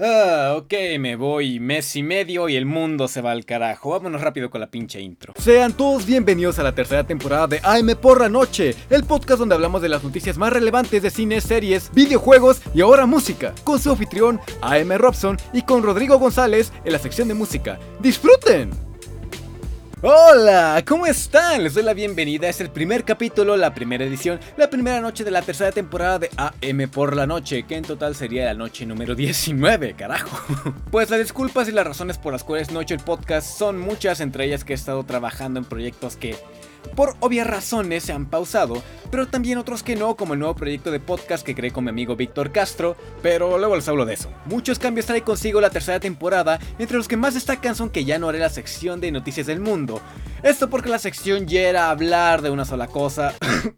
Ah, 0.00 0.54
ok, 0.56 0.72
me 0.98 1.14
voy 1.14 1.60
mes 1.60 1.94
y 1.94 2.02
medio 2.02 2.48
y 2.48 2.56
el 2.56 2.66
mundo 2.66 3.06
se 3.06 3.20
va 3.20 3.30
al 3.30 3.44
carajo. 3.44 3.90
Vámonos 3.90 4.22
rápido 4.22 4.50
con 4.50 4.60
la 4.60 4.66
pinche 4.66 5.00
intro. 5.00 5.34
Sean 5.38 5.72
todos 5.72 6.04
bienvenidos 6.04 6.58
a 6.58 6.64
la 6.64 6.74
tercera 6.74 7.04
temporada 7.04 7.46
de 7.46 7.60
AM 7.62 7.94
por 8.00 8.20
la 8.20 8.28
noche, 8.28 8.74
el 8.90 9.04
podcast 9.04 9.38
donde 9.38 9.54
hablamos 9.54 9.82
de 9.82 9.88
las 9.88 10.02
noticias 10.02 10.36
más 10.36 10.52
relevantes 10.52 11.00
de 11.00 11.10
cine, 11.10 11.40
series, 11.40 11.92
videojuegos 11.94 12.60
y 12.74 12.80
ahora 12.80 13.06
música, 13.06 13.54
con 13.62 13.78
su 13.78 13.92
anfitrión 13.92 14.40
AM 14.62 14.90
Robson 14.96 15.36
y 15.52 15.62
con 15.62 15.84
Rodrigo 15.84 16.18
González 16.18 16.72
en 16.84 16.92
la 16.92 16.98
sección 16.98 17.28
de 17.28 17.34
música. 17.34 17.78
¡Disfruten! 18.00 18.93
Hola, 20.06 20.84
¿cómo 20.86 21.06
están? 21.06 21.62
Les 21.62 21.72
doy 21.72 21.82
la 21.82 21.94
bienvenida. 21.94 22.46
Es 22.46 22.60
el 22.60 22.68
primer 22.68 23.04
capítulo, 23.04 23.56
la 23.56 23.72
primera 23.72 24.04
edición, 24.04 24.38
la 24.58 24.68
primera 24.68 25.00
noche 25.00 25.24
de 25.24 25.30
la 25.30 25.40
tercera 25.40 25.72
temporada 25.72 26.18
de 26.18 26.30
AM 26.36 26.90
por 26.90 27.16
la 27.16 27.26
noche, 27.26 27.62
que 27.62 27.76
en 27.76 27.84
total 27.84 28.14
sería 28.14 28.44
la 28.44 28.52
noche 28.52 28.84
número 28.84 29.14
19, 29.14 29.94
carajo. 29.94 30.38
Pues 30.90 31.08
las 31.08 31.20
disculpas 31.20 31.70
y 31.70 31.72
las 31.72 31.86
razones 31.86 32.18
por 32.18 32.34
las 32.34 32.44
cuales 32.44 32.70
no 32.70 32.80
he 32.80 32.82
hecho 32.82 32.92
el 32.92 33.00
podcast 33.00 33.56
son 33.58 33.80
muchas, 33.80 34.20
entre 34.20 34.44
ellas 34.44 34.62
que 34.62 34.74
he 34.74 34.76
estado 34.76 35.04
trabajando 35.04 35.58
en 35.58 35.64
proyectos 35.64 36.16
que 36.16 36.36
por 36.94 37.16
obvias 37.20 37.46
razones 37.46 38.04
se 38.04 38.12
han 38.12 38.26
pausado, 38.26 38.82
pero 39.10 39.26
también 39.26 39.58
otros 39.58 39.82
que 39.82 39.96
no, 39.96 40.16
como 40.16 40.34
el 40.34 40.40
nuevo 40.40 40.54
proyecto 40.54 40.90
de 40.90 41.00
podcast 41.00 41.44
que 41.44 41.54
creé 41.54 41.70
con 41.70 41.84
mi 41.84 41.90
amigo 41.90 42.16
Víctor 42.16 42.52
Castro, 42.52 42.96
pero 43.22 43.58
luego 43.58 43.76
les 43.76 43.88
hablo 43.88 44.06
de 44.06 44.14
eso. 44.14 44.30
Muchos 44.46 44.78
cambios 44.78 45.06
trae 45.06 45.22
consigo 45.22 45.60
la 45.60 45.70
tercera 45.70 46.00
temporada, 46.00 46.58
entre 46.78 46.96
los 46.96 47.08
que 47.08 47.16
más 47.16 47.34
destacan 47.34 47.74
son 47.74 47.90
que 47.90 48.04
ya 48.04 48.18
no 48.18 48.28
haré 48.28 48.38
la 48.38 48.48
sección 48.48 49.00
de 49.00 49.12
noticias 49.12 49.46
del 49.46 49.60
mundo. 49.60 50.00
Esto 50.42 50.68
porque 50.68 50.90
la 50.90 50.98
sección 50.98 51.46
ya 51.46 51.62
era 51.62 51.90
hablar 51.90 52.42
de 52.42 52.50
una 52.50 52.64
sola 52.64 52.86
cosa. 52.86 53.34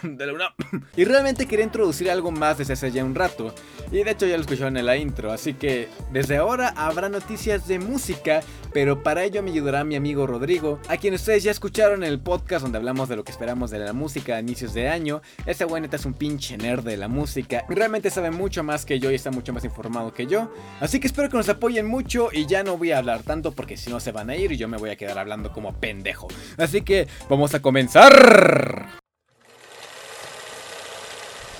y 0.96 1.04
realmente 1.04 1.46
quería 1.46 1.64
introducir 1.64 2.10
algo 2.10 2.30
más 2.30 2.58
desde 2.58 2.72
hace 2.74 2.90
ya 2.90 3.04
un 3.04 3.14
rato. 3.14 3.54
Y 3.92 4.02
de 4.02 4.10
hecho 4.10 4.26
ya 4.26 4.36
lo 4.36 4.42
escucharon 4.42 4.76
en 4.76 4.86
la 4.86 4.96
intro, 4.96 5.32
así 5.32 5.54
que 5.54 5.88
desde 6.12 6.36
ahora 6.36 6.72
habrá 6.76 7.08
noticias 7.08 7.66
de 7.66 7.78
música, 7.78 8.40
pero 8.72 9.02
para 9.02 9.24
ello 9.24 9.42
me 9.42 9.50
ayudará 9.50 9.84
mi 9.84 9.96
amigo 9.96 10.26
Rodrigo, 10.26 10.78
a 10.88 10.96
quien 10.96 11.14
ustedes 11.14 11.42
ya 11.42 11.50
escucharon 11.50 12.04
en 12.04 12.10
el 12.10 12.20
podcast 12.20 12.39
donde 12.48 12.78
hablamos 12.78 13.08
de 13.08 13.16
lo 13.16 13.22
que 13.22 13.30
esperamos 13.30 13.70
de 13.70 13.78
la 13.78 13.92
música 13.92 14.36
a 14.36 14.40
inicios 14.40 14.74
de 14.74 14.88
año. 14.88 15.22
Este 15.46 15.64
güey 15.64 15.82
neta 15.82 15.96
es 15.96 16.04
un 16.04 16.14
pinche 16.14 16.56
nerd 16.56 16.82
de 16.82 16.96
la 16.96 17.06
música, 17.06 17.64
realmente 17.68 18.10
sabe 18.10 18.30
mucho 18.30 18.64
más 18.64 18.84
que 18.84 18.98
yo 18.98 19.10
y 19.10 19.14
está 19.14 19.30
mucho 19.30 19.52
más 19.52 19.64
informado 19.64 20.12
que 20.12 20.26
yo. 20.26 20.52
Así 20.80 20.98
que 20.98 21.06
espero 21.06 21.28
que 21.28 21.36
nos 21.36 21.48
apoyen 21.48 21.86
mucho 21.86 22.30
y 22.32 22.46
ya 22.46 22.64
no 22.64 22.76
voy 22.76 22.90
a 22.90 22.98
hablar 22.98 23.22
tanto 23.22 23.52
porque 23.52 23.76
si 23.76 23.90
no 23.90 24.00
se 24.00 24.10
van 24.10 24.30
a 24.30 24.36
ir 24.36 24.50
y 24.52 24.56
yo 24.56 24.66
me 24.68 24.78
voy 24.78 24.90
a 24.90 24.96
quedar 24.96 25.18
hablando 25.18 25.52
como 25.52 25.72
pendejo. 25.74 26.28
Así 26.56 26.82
que 26.82 27.06
vamos 27.28 27.54
a 27.54 27.62
comenzar. 27.62 28.88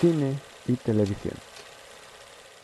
Cine 0.00 0.34
y 0.66 0.72
televisión. 0.74 1.49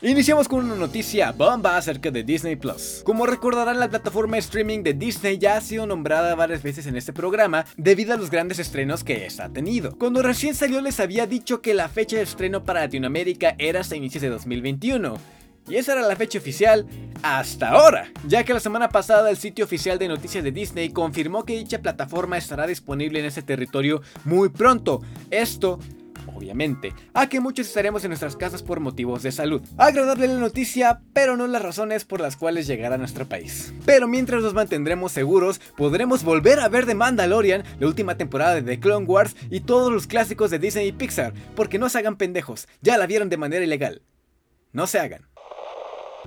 Iniciamos 0.07 0.47
con 0.47 0.65
una 0.65 0.77
noticia 0.77 1.33
bomba 1.33 1.77
acerca 1.77 2.13
de 2.13 2.23
Disney 2.23 2.55
Plus. 2.55 3.03
Como 3.05 3.27
recordarán, 3.27 3.81
la 3.81 3.91
plataforma 3.91 4.37
de 4.37 4.39
streaming 4.39 4.85
de 4.85 4.95
Disney 4.95 5.37
ya 5.37 5.57
ha 5.57 5.61
sido 5.61 5.85
nombrada 5.85 6.37
varias 6.37 6.63
veces 6.63 6.87
en 6.87 6.95
este 6.95 7.13
programa 7.13 7.67
debido 7.77 8.15
a 8.15 8.17
los 8.17 8.31
grandes 8.31 8.61
estrenos 8.61 9.03
que 9.03 9.27
esta 9.27 9.47
ha 9.47 9.49
tenido. 9.49 9.99
Cuando 9.99 10.23
recién 10.23 10.55
salió 10.55 10.81
les 10.81 11.01
había 11.01 11.27
dicho 11.27 11.61
que 11.61 11.75
la 11.75 11.89
fecha 11.89 12.19
de 12.19 12.23
estreno 12.23 12.63
para 12.63 12.83
Latinoamérica 12.83 13.57
era 13.59 13.81
hasta 13.81 13.97
inicios 13.97 14.23
de 14.23 14.29
2021. 14.29 15.19
Y 15.69 15.75
esa 15.75 15.95
era 15.95 16.03
la 16.03 16.15
fecha 16.15 16.39
oficial 16.39 16.87
hasta 17.25 17.71
ahora, 17.71 18.09
ya 18.29 18.45
que 18.45 18.55
la 18.55 18.61
semana 18.61 18.89
pasada 18.89 19.29
el 19.29 19.37
sitio 19.37 19.65
oficial 19.65 19.99
de 19.99 20.07
noticias 20.07 20.45
de 20.45 20.53
Disney 20.53 20.91
confirmó 20.91 21.45
que 21.45 21.57
dicha 21.57 21.83
plataforma 21.83 22.39
estará 22.39 22.69
disponible 22.69 23.19
en 23.19 23.25
ese 23.25 23.43
territorio 23.43 24.03
muy 24.25 24.51
pronto. 24.51 25.03
Esto 25.33 25.81
obviamente, 26.35 26.93
a 27.15 27.29
que 27.29 27.41
muchos 27.41 27.67
estaremos 27.67 28.05
en 28.05 28.11
nuestras 28.11 28.37
casas 28.37 28.63
por 28.63 28.81
motivos 28.81 29.23
de 29.23 29.33
salud. 29.33 29.63
Agradable 29.77 30.29
la 30.29 30.39
noticia, 30.39 31.01
pero 31.13 31.37
no 31.37 31.47
las 31.47 31.63
razones 31.63 32.05
por 32.05 32.21
las 32.21 32.37
cuales 32.37 32.67
llegará 32.67 32.97
a 32.97 32.99
nuestro 32.99 33.27
país. 33.27 33.73
Pero 33.85 34.09
mientras 34.09 34.43
nos 34.43 34.55
mantendremos 34.55 35.13
seguros, 35.13 35.61
podremos 35.77 36.25
volver 36.25 36.61
a 36.61 36.69
ver 36.69 36.87
The 36.87 36.95
Mandalorian, 36.95 37.65
la 37.79 37.87
última 37.87 38.17
temporada 38.17 38.55
de 38.55 38.63
The 38.63 38.81
Clone 38.81 39.07
Wars 39.07 39.37
y 39.51 39.61
todos 39.61 39.93
los 39.93 40.07
clásicos 40.07 40.51
de 40.51 40.59
Disney 40.59 40.89
y 40.89 40.93
Pixar, 40.93 41.33
porque 41.55 41.79
no 41.79 41.89
se 41.89 41.99
hagan 41.99 42.17
pendejos, 42.17 42.69
ya 42.83 42.99
la 42.99 43.07
vieron 43.07 43.29
de 43.29 43.37
manera 43.37 43.65
ilegal. 43.65 44.03
No 44.73 44.87
se 44.87 44.99
hagan. 44.99 45.27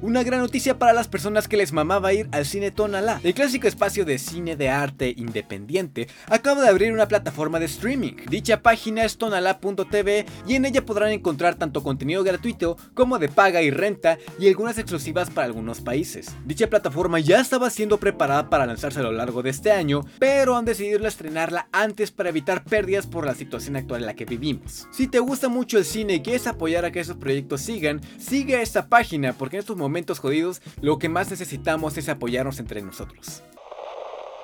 Una 0.02 0.24
gran 0.24 0.40
noticia 0.40 0.80
para 0.80 0.94
las 0.94 1.10
personas 1.10 1.50
que 1.50 1.58
les 1.58 1.74
mamaba 1.74 2.14
ir 2.14 2.30
al 2.32 2.46
cine 2.46 2.72
Tonalá. 2.72 3.20
El 3.22 3.34
clásico 3.34 3.68
espacio 3.68 4.06
de 4.06 4.18
cine 4.18 4.56
de 4.56 4.70
arte 4.70 5.14
independiente 5.18 6.08
acaba 6.28 6.62
de 6.62 6.70
abrir 6.70 6.94
una 6.94 7.10
plataforma 7.10 7.60
de 7.60 7.66
streaming. 7.66 8.14
Dicha 8.30 8.62
página 8.62 9.04
es 9.04 9.18
tonalá.tv 9.18 10.26
y 10.48 10.56
en 10.56 10.64
ella 10.64 10.86
podrán 10.86 11.12
encontrar 11.12 11.56
tanto 11.56 11.84
contenido 11.84 12.24
gratuito 12.24 12.78
como 12.94 13.20
de 13.20 13.28
paga 13.28 13.62
y 13.62 13.72
renta 13.72 14.18
y 14.40 14.48
algunas 14.48 14.78
exclusivas 14.78 15.30
para 15.30 15.48
algunos 15.48 15.82
países. 15.82 16.34
Dicha 16.46 16.70
plataforma 16.70 17.20
ya 17.20 17.42
estaba 17.42 17.70
siendo 17.70 18.00
preparada 18.00 18.50
para 18.50 18.66
lanzarse 18.66 19.02
a 19.02 19.04
lo 19.04 19.12
largo 19.12 19.44
de 19.44 19.50
este 19.50 19.74
año, 19.74 20.06
pero 20.18 20.56
han 20.56 20.64
decidido 20.64 21.06
estrenarla 21.06 21.68
antes 21.74 22.12
para 22.12 22.30
evitar 22.30 22.64
pérdidas 22.64 23.06
por 23.06 23.26
la 23.26 23.36
situación 23.36 23.76
actual 23.76 24.04
en 24.04 24.08
la 24.08 24.16
que 24.16 24.24
vivimos. 24.24 24.88
Si 24.94 25.10
te 25.10 25.20
gusta 25.20 25.50
mucho 25.50 25.78
el 25.78 25.84
cine 25.84 26.16
y 26.16 26.22
quieres 26.22 26.48
apoyar 26.48 26.86
a 26.86 26.92
que 26.92 27.02
esos 27.02 27.18
proyectos 27.18 27.60
sigan, 27.60 28.00
sigue 28.18 28.62
esta 28.62 28.88
página 28.88 29.34
porque 29.34 29.58
en 29.58 29.60
estos 29.60 29.76
momentos 29.76 29.89
momentos 29.90 30.20
jodidos, 30.20 30.62
lo 30.82 31.00
que 31.00 31.10
más 31.10 31.32
necesitamos 31.32 31.98
es 31.98 32.10
apoyarnos 32.10 32.60
entre 32.60 32.82
nosotros. 32.84 33.44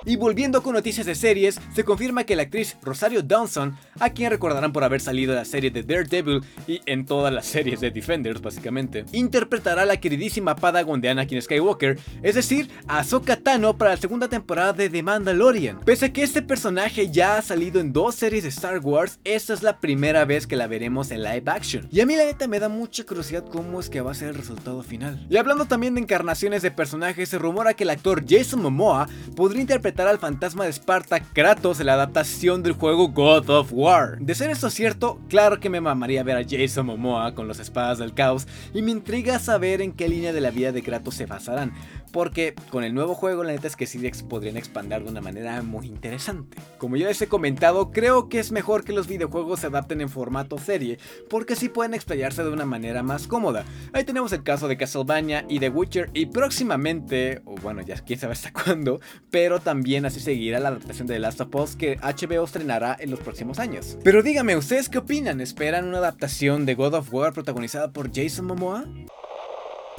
Y 0.08 0.14
volviendo 0.14 0.62
con 0.62 0.74
noticias 0.74 1.04
de 1.04 1.16
series, 1.16 1.60
se 1.74 1.82
confirma 1.82 2.22
que 2.22 2.36
la 2.36 2.42
actriz 2.42 2.76
Rosario 2.80 3.24
Dawson, 3.24 3.76
a 3.98 4.10
quien 4.10 4.30
recordarán 4.30 4.72
por 4.72 4.84
haber 4.84 5.00
salido 5.00 5.32
en 5.32 5.38
la 5.38 5.44
serie 5.44 5.72
de 5.72 5.82
Daredevil 5.82 6.44
y 6.68 6.80
en 6.86 7.04
todas 7.04 7.34
las 7.34 7.44
series 7.44 7.80
de 7.80 7.90
Defenders 7.90 8.40
básicamente, 8.40 9.04
interpretará 9.10 9.82
a 9.82 9.84
la 9.84 9.96
queridísima 9.96 10.54
Padawan 10.54 11.00
de 11.00 11.08
Anakin 11.08 11.42
Skywalker, 11.42 11.98
es 12.22 12.36
decir, 12.36 12.70
a 12.86 13.00
Ahsoka 13.00 13.36
para 13.76 13.90
la 13.90 13.96
segunda 13.96 14.28
temporada 14.28 14.72
de 14.72 14.88
The 14.88 15.02
Mandalorian. 15.02 15.80
Pese 15.80 16.06
a 16.06 16.12
que 16.12 16.22
este 16.22 16.40
personaje 16.40 17.10
ya 17.10 17.38
ha 17.38 17.42
salido 17.42 17.80
en 17.80 17.92
dos 17.92 18.14
series 18.14 18.44
de 18.44 18.50
Star 18.50 18.78
Wars, 18.78 19.18
esta 19.24 19.54
es 19.54 19.64
la 19.64 19.80
primera 19.80 20.24
vez 20.24 20.46
que 20.46 20.54
la 20.54 20.68
veremos 20.68 21.10
en 21.10 21.24
live 21.24 21.42
action. 21.46 21.88
Y 21.90 22.00
a 22.00 22.06
mí 22.06 22.14
la 22.14 22.26
neta 22.26 22.46
me 22.46 22.60
da 22.60 22.68
mucha 22.68 23.02
curiosidad 23.02 23.44
cómo 23.50 23.80
es 23.80 23.90
que 23.90 24.00
va 24.00 24.12
a 24.12 24.14
ser 24.14 24.28
el 24.28 24.34
resultado 24.36 24.84
final. 24.84 25.26
Y 25.28 25.36
hablando 25.36 25.64
también 25.64 25.96
de 25.96 26.00
encarnaciones 26.00 26.62
de 26.62 26.70
personajes, 26.70 27.28
se 27.28 27.38
rumora 27.38 27.74
que 27.74 27.82
el 27.82 27.90
actor 27.90 28.24
Jason 28.24 28.62
Momoa 28.62 29.08
podría 29.34 29.62
interpretar 29.62 29.95
al 30.04 30.18
fantasma 30.18 30.64
de 30.64 30.70
Esparta 30.70 31.20
Kratos 31.20 31.80
en 31.80 31.86
la 31.86 31.94
adaptación 31.94 32.62
del 32.62 32.74
juego 32.74 33.08
God 33.08 33.48
of 33.48 33.70
War. 33.72 34.18
De 34.18 34.34
ser 34.34 34.50
eso 34.50 34.68
cierto, 34.68 35.18
claro 35.30 35.58
que 35.58 35.70
me 35.70 35.80
mamaría 35.80 36.22
ver 36.22 36.36
a 36.36 36.44
Jason 36.46 36.84
Momoa 36.84 37.34
con 37.34 37.48
las 37.48 37.58
espadas 37.58 37.96
del 37.96 38.12
caos 38.12 38.46
y 38.74 38.82
me 38.82 38.90
intriga 38.90 39.38
saber 39.38 39.80
en 39.80 39.92
qué 39.92 40.08
línea 40.08 40.34
de 40.34 40.42
la 40.42 40.50
vida 40.50 40.70
de 40.70 40.82
Kratos 40.82 41.14
se 41.14 41.24
basarán, 41.24 41.72
porque 42.12 42.54
con 42.70 42.84
el 42.84 42.94
nuevo 42.94 43.14
juego 43.14 43.44
la 43.44 43.52
neta 43.52 43.66
es 43.66 43.76
que 43.76 43.86
Sidex 43.86 44.22
podrían 44.22 44.56
expandir 44.56 45.02
de 45.02 45.10
una 45.10 45.20
manera 45.20 45.62
muy 45.62 45.86
interesante. 45.86 46.58
Como 46.78 46.96
ya 46.96 47.08
les 47.08 47.20
he 47.20 47.26
comentado, 47.26 47.90
creo 47.90 48.28
que 48.28 48.38
es 48.38 48.52
mejor 48.52 48.84
que 48.84 48.92
los 48.92 49.06
videojuegos 49.06 49.60
se 49.60 49.66
adapten 49.66 50.00
en 50.00 50.08
formato 50.08 50.58
serie, 50.58 50.98
porque 51.28 51.54
así 51.54 51.68
pueden 51.68 51.94
explayarse 51.94 52.42
de 52.42 52.50
una 52.50 52.64
manera 52.64 53.02
más 53.02 53.26
cómoda. 53.26 53.64
Ahí 53.92 54.04
tenemos 54.04 54.32
el 54.32 54.42
caso 54.42 54.68
de 54.68 54.76
Castlevania 54.76 55.44
y 55.48 55.58
The 55.60 55.70
Witcher 55.70 56.10
y 56.14 56.26
próximamente, 56.26 57.42
o 57.44 57.54
bueno 57.56 57.82
ya 57.82 57.96
quién 57.96 58.18
sabe 58.18 58.32
hasta 58.34 58.52
cuándo, 58.64 59.00
pero 59.30 59.60
también 59.60 60.06
así 60.06 60.20
seguirá 60.20 60.60
la 60.60 60.68
adaptación 60.68 61.06
de 61.06 61.14
The 61.14 61.20
Last 61.20 61.40
of 61.40 61.54
Us 61.54 61.76
que 61.76 61.96
HBO 61.96 62.44
estrenará 62.44 62.96
en 62.98 63.10
los 63.10 63.20
próximos 63.20 63.58
años. 63.58 63.98
Pero 64.02 64.22
dígame, 64.22 64.56
¿ustedes 64.56 64.88
qué 64.88 64.98
opinan? 64.98 65.40
¿Esperan 65.40 65.86
una 65.86 65.98
adaptación 65.98 66.66
de 66.66 66.74
God 66.74 66.94
of 66.94 67.12
War 67.12 67.32
protagonizada 67.32 67.92
por 67.92 68.10
Jason 68.14 68.46
Momoa? 68.46 68.84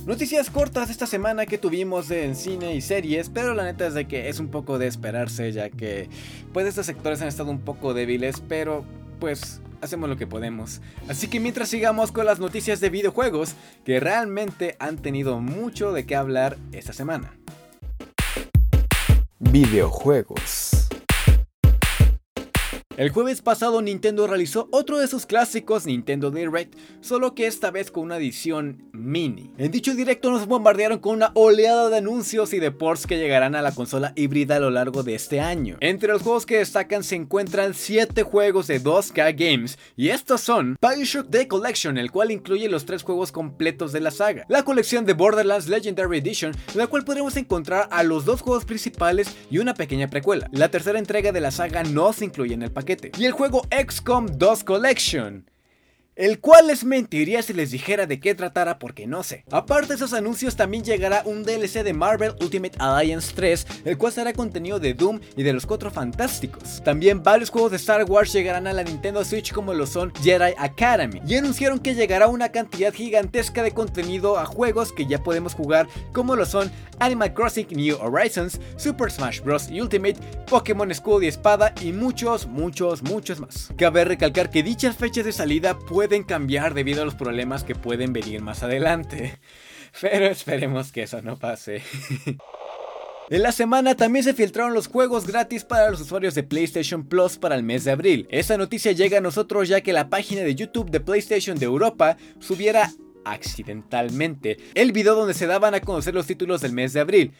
Noticias 0.05 0.49
cortas 0.49 0.89
esta 0.89 1.07
semana 1.07 1.45
que 1.45 1.57
tuvimos 1.57 2.09
en 2.11 2.35
cine 2.35 2.75
y 2.75 2.81
series, 2.81 3.29
pero 3.29 3.53
la 3.53 3.65
neta 3.65 3.87
es 3.87 3.93
de 3.93 4.07
que 4.07 4.29
es 4.29 4.39
un 4.39 4.49
poco 4.49 4.77
de 4.77 4.87
esperarse 4.87 5.51
ya 5.51 5.69
que 5.69 6.09
pues 6.53 6.65
estos 6.65 6.85
sectores 6.85 7.21
han 7.21 7.27
estado 7.27 7.51
un 7.51 7.59
poco 7.59 7.93
débiles, 7.93 8.41
pero 8.47 8.85
pues 9.19 9.61
hacemos 9.81 10.09
lo 10.09 10.17
que 10.17 10.27
podemos. 10.27 10.81
Así 11.09 11.27
que 11.27 11.39
mientras 11.39 11.69
sigamos 11.69 12.11
con 12.11 12.25
las 12.25 12.39
noticias 12.39 12.79
de 12.79 12.89
videojuegos, 12.89 13.55
que 13.85 13.99
realmente 13.99 14.75
han 14.79 14.97
tenido 14.97 15.39
mucho 15.39 15.91
de 15.91 16.05
qué 16.05 16.15
hablar 16.15 16.57
esta 16.71 16.93
semana 16.93 17.37
videojuegos. 19.39 20.66
El 22.97 23.11
jueves 23.11 23.43
pasado 23.43 23.79
Nintendo 23.83 24.25
realizó 24.25 24.69
otro 24.71 24.97
de 24.97 25.07
sus 25.07 25.27
clásicos 25.27 25.85
Nintendo 25.85 26.31
Direct, 26.31 26.73
solo 26.99 27.35
que 27.35 27.45
esta 27.45 27.69
vez 27.69 27.91
con 27.91 28.05
una 28.05 28.17
edición 28.17 28.89
mini. 28.91 29.51
En 29.59 29.69
dicho 29.69 29.93
directo 29.93 30.31
nos 30.31 30.47
bombardearon 30.47 30.97
con 30.97 31.13
una 31.13 31.29
oleada 31.35 31.89
de 31.89 31.97
anuncios 31.97 32.53
y 32.53 32.59
de 32.59 32.71
ports 32.71 33.05
que 33.05 33.19
llegarán 33.19 33.53
a 33.53 33.61
la 33.61 33.71
consola 33.75 34.13
híbrida 34.15 34.55
a 34.55 34.59
lo 34.59 34.71
largo 34.71 35.03
de 35.03 35.13
este 35.13 35.39
año. 35.39 35.77
Entre 35.79 36.11
los 36.11 36.23
juegos 36.23 36.47
que 36.47 36.57
destacan 36.57 37.03
se 37.03 37.13
encuentran 37.17 37.75
7 37.75 38.23
juegos 38.23 38.65
de 38.65 38.81
2K 38.81 39.35
Games 39.37 39.77
y 39.95 40.09
estos 40.09 40.41
son 40.41 40.75
Bioshock 40.81 41.29
The 41.29 41.47
Collection, 41.47 41.99
el 41.99 42.11
cual 42.11 42.31
incluye 42.31 42.67
los 42.67 42.85
3 42.85 43.03
juegos 43.03 43.31
completos 43.31 43.91
de 43.91 43.99
la 43.99 44.09
saga, 44.09 44.47
la 44.49 44.63
colección 44.63 45.05
de 45.05 45.13
Borderlands 45.13 45.67
Legendary 45.67 46.17
Edition, 46.17 46.55
en 46.73 46.77
la 46.79 46.87
cual 46.87 47.05
podremos 47.05 47.37
encontrar 47.37 47.89
a 47.91 48.01
los 48.01 48.25
dos 48.25 48.41
juegos 48.41 48.65
principales 48.65 49.27
y 49.51 49.59
una 49.59 49.75
pequeña 49.75 50.09
precuela. 50.09 50.49
La 50.51 50.69
tercera 50.69 50.97
entrega 50.97 51.31
de 51.31 51.41
la 51.41 51.51
saga 51.51 51.83
no 51.83 52.11
se 52.11 52.25
incluye 52.25 52.55
en 52.55 52.63
el 52.63 52.71
paquete 52.71 52.86
y 53.17 53.25
el 53.25 53.31
juego 53.33 53.63
XCOM 53.71 54.27
2 54.37 54.63
Collection. 54.63 55.49
El 56.17 56.39
cual 56.39 56.67
les 56.67 56.83
mentiría 56.83 57.43
si 57.43 57.53
les 57.53 57.69
dijera 57.71 58.07
de 58.07 58.19
qué 58.19 58.33
tratara 58.33 58.79
porque 58.79 59.05
no 59.05 59.21
sé. 59.21 59.45
Aparte 59.51 59.89
de 59.89 59.95
esos 59.95 60.13
anuncios 60.13 60.55
también 60.55 60.83
llegará 60.83 61.21
un 61.25 61.43
DLC 61.43 61.83
de 61.83 61.93
Marvel 61.93 62.33
Ultimate 62.41 62.75
Alliance 62.79 63.31
3, 63.35 63.67
el 63.85 63.97
cual 63.97 64.11
será 64.11 64.33
contenido 64.33 64.79
de 64.79 64.95
Doom 64.95 65.19
y 65.35 65.43
de 65.43 65.53
los 65.53 65.67
Cuatro 65.67 65.91
Fantásticos. 65.91 66.81
También 66.83 67.21
varios 67.21 67.51
juegos 67.51 67.71
de 67.71 67.77
Star 67.77 68.03
Wars 68.05 68.33
llegarán 68.33 68.65
a 68.65 68.73
la 68.73 68.83
Nintendo 68.83 69.23
Switch 69.23 69.53
como 69.53 69.73
lo 69.75 69.85
son 69.85 70.11
Jedi 70.23 70.53
Academy 70.57 71.21
y 71.27 71.35
anunciaron 71.35 71.79
que 71.79 71.93
llegará 71.93 72.27
una 72.27 72.49
cantidad 72.49 72.93
gigantesca 72.93 73.61
de 73.61 73.71
contenido 73.71 74.39
a 74.39 74.45
juegos 74.45 74.91
que 74.91 75.05
ya 75.05 75.23
podemos 75.23 75.53
jugar 75.53 75.87
como 76.13 76.35
lo 76.35 76.45
son 76.45 76.71
Animal 76.99 77.31
Crossing 77.35 77.67
New 77.69 77.95
Horizons, 78.01 78.59
Super 78.75 79.11
Smash 79.11 79.41
Bros. 79.41 79.69
Ultimate, 79.69 80.15
Pokémon 80.49 80.89
Escudo 80.89 81.21
y 81.21 81.27
Espada 81.27 81.75
y 81.81 81.91
muchos, 81.91 82.47
muchos, 82.47 83.03
muchos 83.03 83.39
más. 83.39 83.69
Cabe 83.77 84.03
recalcar 84.03 84.49
que 84.49 84.63
dichas 84.63 84.95
fechas 84.95 85.25
de 85.25 85.31
salida 85.31 85.77
pueden 85.77 86.06
cambiar 86.25 86.73
debido 86.73 87.01
a 87.01 87.05
los 87.05 87.15
problemas 87.15 87.63
que 87.63 87.75
pueden 87.75 88.13
venir 88.13 88.41
más 88.41 88.63
adelante. 88.63 89.39
Pero 90.01 90.25
esperemos 90.25 90.91
que 90.91 91.03
eso 91.03 91.21
no 91.21 91.37
pase. 91.37 91.81
En 93.29 93.43
la 93.43 93.51
semana 93.51 93.93
también 93.93 94.23
se 94.23 94.33
filtraron 94.33 94.73
los 94.73 94.87
juegos 94.87 95.27
gratis 95.27 95.65
para 95.65 95.91
los 95.91 95.99
usuarios 95.99 96.33
de 96.33 96.43
PlayStation 96.43 97.05
Plus 97.05 97.37
para 97.37 97.55
el 97.55 97.63
mes 97.63 97.83
de 97.83 97.91
abril. 97.91 98.25
Esta 98.31 98.55
noticia 98.55 98.93
llega 98.93 99.17
a 99.17 99.21
nosotros 99.21 99.67
ya 99.67 99.81
que 99.81 99.91
la 99.91 100.09
página 100.09 100.43
de 100.43 100.55
YouTube 100.55 100.91
de 100.91 101.01
PlayStation 101.01 101.59
de 101.59 101.65
Europa 101.65 102.15
subiera 102.39 102.89
accidentalmente 103.25 104.55
el 104.75 104.93
video 104.93 105.13
donde 105.13 105.33
se 105.33 105.45
daban 105.45 105.75
a 105.75 105.81
conocer 105.81 106.13
los 106.13 106.25
títulos 106.25 106.61
del 106.61 106.71
mes 106.71 106.93
de 106.93 107.01
abril. 107.01 107.33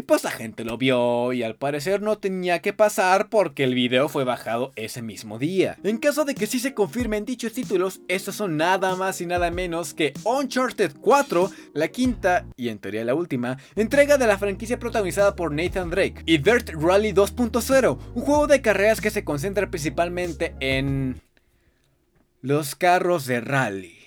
Y 0.00 0.04
pues 0.04 0.22
la 0.22 0.30
gente 0.30 0.64
lo 0.64 0.78
vio 0.78 1.32
y 1.32 1.42
al 1.42 1.56
parecer 1.56 2.02
no 2.02 2.18
tenía 2.18 2.60
que 2.60 2.72
pasar 2.72 3.28
porque 3.28 3.64
el 3.64 3.74
video 3.74 4.08
fue 4.08 4.22
bajado 4.22 4.72
ese 4.76 5.02
mismo 5.02 5.40
día. 5.40 5.76
En 5.82 5.98
caso 5.98 6.24
de 6.24 6.36
que 6.36 6.46
sí 6.46 6.60
se 6.60 6.72
confirmen 6.72 7.24
dichos 7.24 7.52
títulos, 7.52 8.00
estos 8.06 8.36
son 8.36 8.56
nada 8.56 8.94
más 8.94 9.20
y 9.20 9.26
nada 9.26 9.50
menos 9.50 9.94
que 9.94 10.14
Uncharted 10.22 10.92
4, 11.00 11.50
la 11.74 11.88
quinta 11.88 12.46
y 12.56 12.68
en 12.68 12.78
teoría 12.78 13.04
la 13.04 13.16
última, 13.16 13.58
entrega 13.74 14.18
de 14.18 14.28
la 14.28 14.38
franquicia 14.38 14.78
protagonizada 14.78 15.34
por 15.34 15.50
Nathan 15.50 15.90
Drake, 15.90 16.22
y 16.26 16.38
Dirt 16.38 16.70
Rally 16.74 17.12
2.0, 17.12 17.98
un 18.14 18.22
juego 18.22 18.46
de 18.46 18.62
carreras 18.62 19.00
que 19.00 19.10
se 19.10 19.24
concentra 19.24 19.68
principalmente 19.68 20.54
en... 20.60 21.20
los 22.40 22.76
carros 22.76 23.26
de 23.26 23.40
rally. 23.40 23.97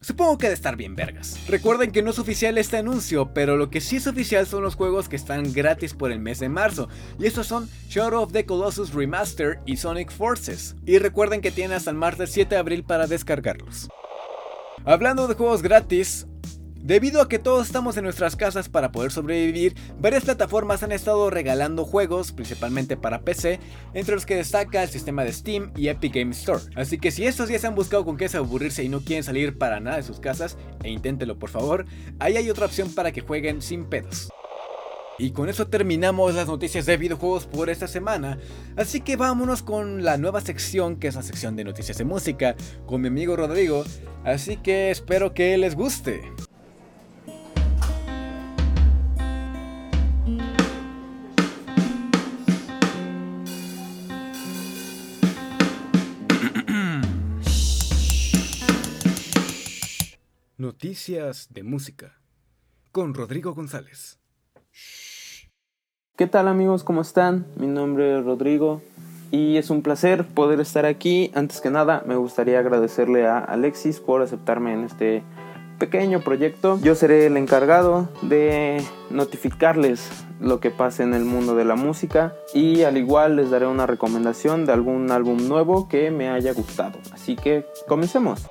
Supongo 0.00 0.38
que 0.38 0.48
de 0.48 0.54
estar 0.54 0.76
bien 0.76 0.94
vergas. 0.94 1.38
Recuerden 1.48 1.90
que 1.90 2.02
no 2.02 2.10
es 2.10 2.18
oficial 2.18 2.58
este 2.58 2.76
anuncio, 2.76 3.32
pero 3.32 3.56
lo 3.56 3.70
que 3.70 3.80
sí 3.80 3.96
es 3.96 4.06
oficial 4.06 4.46
son 4.46 4.62
los 4.62 4.74
juegos 4.74 5.08
que 5.08 5.16
están 5.16 5.52
gratis 5.52 5.94
por 5.94 6.12
el 6.12 6.20
mes 6.20 6.38
de 6.38 6.48
marzo. 6.48 6.88
Y 7.18 7.26
estos 7.26 7.46
son 7.46 7.68
Shadow 7.88 8.22
of 8.22 8.32
the 8.32 8.44
Colossus 8.44 8.92
Remaster 8.92 9.60
y 9.64 9.78
Sonic 9.78 10.12
Forces. 10.12 10.76
Y 10.84 10.98
recuerden 10.98 11.40
que 11.40 11.50
tienen 11.50 11.76
hasta 11.76 11.90
el 11.90 11.96
martes 11.96 12.30
7 12.32 12.54
de 12.54 12.58
abril 12.58 12.84
para 12.84 13.06
descargarlos. 13.06 13.88
Hablando 14.84 15.26
de 15.26 15.34
juegos 15.34 15.62
gratis, 15.62 16.26
Debido 16.86 17.20
a 17.20 17.28
que 17.28 17.40
todos 17.40 17.66
estamos 17.66 17.96
en 17.96 18.04
nuestras 18.04 18.36
casas 18.36 18.68
para 18.68 18.92
poder 18.92 19.10
sobrevivir, 19.10 19.74
varias 19.98 20.22
plataformas 20.22 20.84
han 20.84 20.92
estado 20.92 21.30
regalando 21.30 21.84
juegos, 21.84 22.30
principalmente 22.30 22.96
para 22.96 23.22
PC, 23.22 23.58
entre 23.92 24.14
los 24.14 24.24
que 24.24 24.36
destaca 24.36 24.84
el 24.84 24.88
sistema 24.88 25.24
de 25.24 25.32
Steam 25.32 25.72
y 25.74 25.88
Epic 25.88 26.14
Games 26.14 26.38
Store. 26.38 26.62
Así 26.76 26.98
que 26.98 27.10
si 27.10 27.26
estos 27.26 27.48
días 27.48 27.64
han 27.64 27.74
buscado 27.74 28.04
con 28.04 28.16
qué 28.16 28.28
aburrirse 28.32 28.84
y 28.84 28.88
no 28.88 29.00
quieren 29.00 29.24
salir 29.24 29.58
para 29.58 29.80
nada 29.80 29.96
de 29.96 30.04
sus 30.04 30.20
casas, 30.20 30.58
e 30.84 30.90
inténtelo 30.90 31.40
por 31.40 31.50
favor, 31.50 31.86
ahí 32.20 32.36
hay 32.36 32.48
otra 32.50 32.66
opción 32.66 32.94
para 32.94 33.10
que 33.10 33.20
jueguen 33.20 33.62
sin 33.62 33.86
pedos. 33.86 34.28
Y 35.18 35.32
con 35.32 35.48
eso 35.48 35.66
terminamos 35.66 36.36
las 36.36 36.46
noticias 36.46 36.86
de 36.86 36.98
videojuegos 36.98 37.46
por 37.46 37.68
esta 37.68 37.88
semana. 37.88 38.38
Así 38.76 39.00
que 39.00 39.16
vámonos 39.16 39.64
con 39.64 40.04
la 40.04 40.18
nueva 40.18 40.40
sección, 40.40 41.00
que 41.00 41.08
es 41.08 41.16
la 41.16 41.22
sección 41.22 41.56
de 41.56 41.64
noticias 41.64 41.98
de 41.98 42.04
música, 42.04 42.54
con 42.86 43.00
mi 43.00 43.08
amigo 43.08 43.34
Rodrigo. 43.34 43.82
Así 44.22 44.56
que 44.56 44.92
espero 44.92 45.34
que 45.34 45.58
les 45.58 45.74
guste. 45.74 46.22
Noticias 60.76 61.48
de 61.54 61.62
música 61.62 62.20
con 62.92 63.14
Rodrigo 63.14 63.54
González. 63.54 64.18
¿Qué 66.18 66.26
tal 66.26 66.48
amigos? 66.48 66.84
¿Cómo 66.84 67.00
están? 67.00 67.46
Mi 67.56 67.66
nombre 67.66 68.18
es 68.18 68.24
Rodrigo 68.26 68.82
y 69.30 69.56
es 69.56 69.70
un 69.70 69.80
placer 69.80 70.26
poder 70.26 70.60
estar 70.60 70.84
aquí. 70.84 71.30
Antes 71.34 71.62
que 71.62 71.70
nada, 71.70 72.04
me 72.06 72.16
gustaría 72.16 72.58
agradecerle 72.58 73.26
a 73.26 73.38
Alexis 73.38 74.00
por 74.00 74.20
aceptarme 74.20 74.74
en 74.74 74.84
este 74.84 75.22
pequeño 75.78 76.20
proyecto. 76.20 76.78
Yo 76.82 76.94
seré 76.94 77.24
el 77.24 77.38
encargado 77.38 78.10
de 78.20 78.84
notificarles 79.08 80.10
lo 80.40 80.60
que 80.60 80.70
pase 80.70 81.04
en 81.04 81.14
el 81.14 81.24
mundo 81.24 81.54
de 81.54 81.64
la 81.64 81.76
música 81.76 82.34
y 82.52 82.82
al 82.82 82.98
igual 82.98 83.36
les 83.36 83.48
daré 83.48 83.66
una 83.66 83.86
recomendación 83.86 84.66
de 84.66 84.74
algún 84.74 85.10
álbum 85.10 85.48
nuevo 85.48 85.88
que 85.88 86.10
me 86.10 86.28
haya 86.28 86.52
gustado. 86.52 86.98
Así 87.14 87.34
que 87.34 87.64
comencemos. 87.88 88.50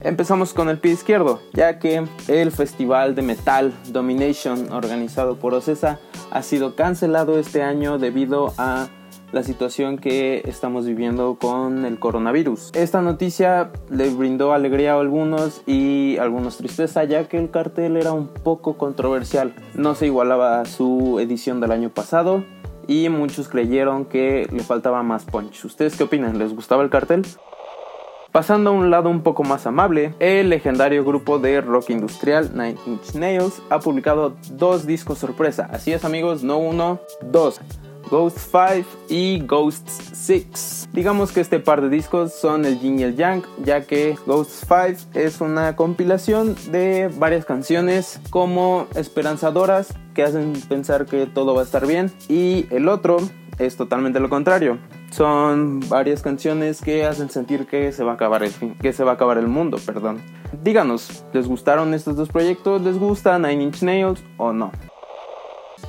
Empezamos 0.00 0.52
con 0.52 0.68
el 0.68 0.78
pie 0.78 0.92
izquierdo, 0.92 1.40
ya 1.52 1.78
que 1.78 2.04
el 2.28 2.50
festival 2.50 3.14
de 3.14 3.22
metal 3.22 3.72
Domination 3.88 4.72
organizado 4.72 5.38
por 5.38 5.54
Ocesa 5.54 6.00
ha 6.30 6.42
sido 6.42 6.74
cancelado 6.74 7.38
este 7.38 7.62
año 7.62 7.98
debido 7.98 8.52
a 8.58 8.88
la 9.32 9.42
situación 9.42 9.98
que 9.98 10.42
estamos 10.44 10.86
viviendo 10.86 11.36
con 11.40 11.84
el 11.84 11.98
coronavirus. 11.98 12.70
Esta 12.74 13.00
noticia 13.00 13.70
le 13.90 14.10
brindó 14.10 14.52
alegría 14.52 14.94
a 14.94 15.00
algunos 15.00 15.62
y 15.66 16.18
algunos 16.18 16.58
tristeza 16.58 17.04
ya 17.04 17.28
que 17.28 17.38
el 17.38 17.50
cartel 17.50 17.96
era 17.96 18.12
un 18.12 18.28
poco 18.28 18.76
controversial. 18.76 19.54
No 19.74 19.94
se 19.94 20.06
igualaba 20.06 20.60
a 20.60 20.64
su 20.66 21.18
edición 21.18 21.60
del 21.60 21.72
año 21.72 21.88
pasado 21.88 22.44
y 22.86 23.08
muchos 23.08 23.48
creyeron 23.48 24.04
que 24.04 24.46
le 24.52 24.62
faltaba 24.62 25.02
más 25.02 25.24
punch. 25.24 25.64
¿Ustedes 25.64 25.96
qué 25.96 26.04
opinan? 26.04 26.38
¿Les 26.38 26.54
gustaba 26.54 26.82
el 26.82 26.90
cartel? 26.90 27.24
Pasando 28.32 28.70
a 28.70 28.72
un 28.72 28.90
lado 28.90 29.10
un 29.10 29.22
poco 29.22 29.44
más 29.44 29.66
amable, 29.66 30.14
el 30.18 30.48
legendario 30.48 31.04
grupo 31.04 31.38
de 31.38 31.60
rock 31.60 31.90
industrial 31.90 32.52
Nine 32.54 32.78
Inch 32.86 33.12
Nails 33.14 33.60
ha 33.68 33.78
publicado 33.78 34.34
dos 34.52 34.86
discos 34.86 35.18
sorpresa. 35.18 35.68
Así 35.70 35.92
es 35.92 36.02
amigos, 36.06 36.42
no 36.42 36.56
uno, 36.56 36.98
dos. 37.20 37.60
Ghost 38.10 38.38
5 38.38 38.88
y 39.10 39.40
Ghost 39.40 39.86
6. 39.86 40.88
Digamos 40.94 41.30
que 41.30 41.40
este 41.40 41.60
par 41.60 41.82
de 41.82 41.90
discos 41.90 42.32
son 42.32 42.64
el 42.64 42.80
yin 42.80 43.00
y 43.00 43.02
el 43.02 43.16
yang, 43.16 43.42
ya 43.64 43.82
que 43.82 44.16
Ghost 44.26 44.64
5 44.66 45.10
es 45.12 45.42
una 45.42 45.76
compilación 45.76 46.56
de 46.70 47.10
varias 47.18 47.44
canciones 47.44 48.18
como 48.30 48.86
esperanzadoras 48.94 49.92
que 50.14 50.22
hacen 50.22 50.54
pensar 50.70 51.04
que 51.04 51.26
todo 51.26 51.54
va 51.54 51.60
a 51.60 51.64
estar 51.64 51.86
bien 51.86 52.10
y 52.30 52.66
el 52.70 52.88
otro 52.88 53.18
es 53.58 53.76
totalmente 53.76 54.20
lo 54.20 54.30
contrario. 54.30 54.78
Son 55.12 55.80
varias 55.90 56.22
canciones 56.22 56.80
que 56.80 57.04
hacen 57.04 57.28
sentir 57.28 57.66
que 57.66 57.92
se 57.92 58.02
va 58.02 58.12
a 58.12 58.14
acabar 58.14 58.42
el 58.42 58.50
fin, 58.50 58.74
que 58.80 58.94
se 58.94 59.04
va 59.04 59.10
a 59.10 59.14
acabar 59.14 59.36
el 59.36 59.46
mundo, 59.46 59.76
perdón. 59.84 60.22
Díganos, 60.64 61.22
¿les 61.34 61.46
gustaron 61.46 61.92
estos 61.92 62.16
dos 62.16 62.30
proyectos? 62.30 62.80
¿Les 62.80 62.98
gusta 62.98 63.38
Nine 63.38 63.62
Inch 63.62 63.82
Nails 63.82 64.24
o 64.38 64.54
no? 64.54 64.72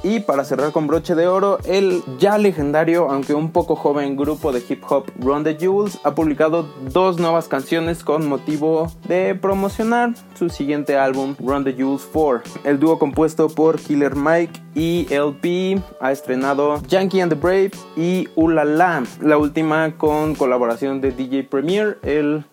Y 0.02 0.22
para 0.22 0.44
cerrar 0.44 0.72
con 0.72 0.88
broche 0.88 1.16
de 1.16 1.28
oro, 1.28 1.60
el 1.66 2.02
ya 2.18 2.38
legendario, 2.38 3.10
aunque 3.10 3.34
un 3.34 3.52
poco 3.52 3.76
joven 3.76 4.16
grupo 4.16 4.52
de 4.52 4.64
hip 4.68 4.84
hop 4.90 5.06
Run 5.20 5.44
the 5.44 5.56
Jewels 5.56 6.00
ha 6.04 6.16
publicado 6.16 6.68
dos 6.92 7.20
nuevas 7.20 7.48
canciones 7.48 8.04
con 8.04 8.28
motivo 8.28 8.92
de 9.08 9.36
promocionar 9.36 10.14
su 10.34 10.50
siguiente 10.50 10.98
álbum 10.98 11.36
Run 11.40 11.64
the 11.64 11.74
Jewels 11.74 12.08
4. 12.12 12.42
El 12.64 12.80
dúo 12.80 13.00
compuesto 13.00 13.48
por 13.50 13.80
Killer 13.80 14.16
Mike 14.16 14.62
y 14.76 15.08
LP 15.10 15.82
ha 16.02 16.12
estrenado 16.12 16.82
Yankee 16.88 17.22
and 17.22 17.32
the 17.32 17.40
Brave 17.40 17.72
y 17.96 18.28
Ulala, 18.36 19.04
la 19.22 19.38
última 19.38 19.98
con 19.98 20.36
colaboración 20.36 21.00
de 21.00 21.12
DJ 21.12 21.44
Premier, 21.44 22.00
el 22.04 22.44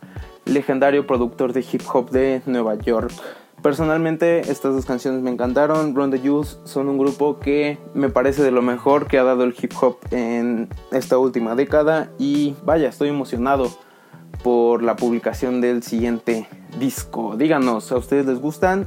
legendario 0.44 1.06
productor 1.06 1.52
de 1.52 1.60
hip 1.60 1.82
hop 1.92 2.10
de 2.10 2.42
Nueva 2.46 2.76
York. 2.76 3.12
Personalmente 3.62 4.40
estas 4.50 4.74
dos 4.74 4.86
canciones 4.86 5.22
me 5.22 5.30
encantaron. 5.30 5.94
Run 5.94 6.10
the 6.10 6.18
Juice 6.18 6.56
son 6.64 6.88
un 6.88 6.98
grupo 6.98 7.38
que 7.38 7.78
me 7.92 8.08
parece 8.08 8.42
de 8.42 8.50
lo 8.50 8.62
mejor 8.62 9.06
que 9.06 9.18
ha 9.18 9.24
dado 9.24 9.44
el 9.44 9.54
hip 9.60 9.72
hop 9.80 9.98
en 10.10 10.68
esta 10.92 11.18
última 11.18 11.54
década 11.54 12.10
y 12.18 12.54
vaya, 12.64 12.88
estoy 12.88 13.10
emocionado 13.10 13.70
por 14.42 14.82
la 14.82 14.96
publicación 14.96 15.60
del 15.60 15.82
siguiente 15.82 16.48
disco. 16.78 17.36
Díganos, 17.36 17.92
¿a 17.92 17.96
ustedes 17.96 18.24
les 18.24 18.40
gustan? 18.40 18.86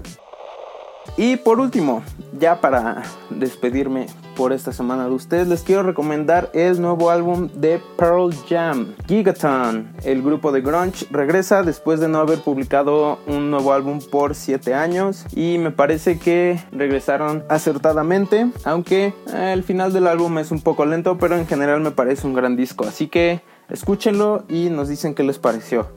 Y 1.17 1.35
por 1.37 1.59
último, 1.59 2.01
ya 2.39 2.59
para 2.59 3.03
despedirme 3.29 4.07
por 4.35 4.53
esta 4.53 4.71
semana 4.71 5.05
de 5.05 5.11
ustedes, 5.11 5.47
les 5.47 5.61
quiero 5.63 5.83
recomendar 5.83 6.49
el 6.53 6.81
nuevo 6.81 7.09
álbum 7.09 7.49
de 7.53 7.81
Pearl 7.97 8.33
Jam, 8.47 8.95
Gigaton. 9.07 9.91
El 10.03 10.21
grupo 10.21 10.51
de 10.51 10.61
grunge 10.61 11.05
regresa 11.11 11.63
después 11.63 11.99
de 11.99 12.07
no 12.07 12.19
haber 12.19 12.39
publicado 12.39 13.19
un 13.27 13.51
nuevo 13.51 13.73
álbum 13.73 13.99
por 13.99 14.35
7 14.35 14.73
años 14.73 15.25
y 15.35 15.57
me 15.57 15.71
parece 15.71 16.19
que 16.19 16.59
regresaron 16.71 17.43
acertadamente, 17.49 18.51
aunque 18.63 19.13
el 19.33 19.63
final 19.63 19.93
del 19.93 20.07
álbum 20.07 20.37
es 20.39 20.51
un 20.51 20.61
poco 20.61 20.85
lento, 20.85 21.17
pero 21.17 21.37
en 21.37 21.47
general 21.47 21.81
me 21.81 21.91
parece 21.91 22.27
un 22.27 22.33
gran 22.33 22.55
disco, 22.55 22.85
así 22.85 23.07
que 23.07 23.41
escúchenlo 23.69 24.43
y 24.49 24.69
nos 24.69 24.89
dicen 24.89 25.15
qué 25.15 25.23
les 25.23 25.39
pareció. 25.39 25.87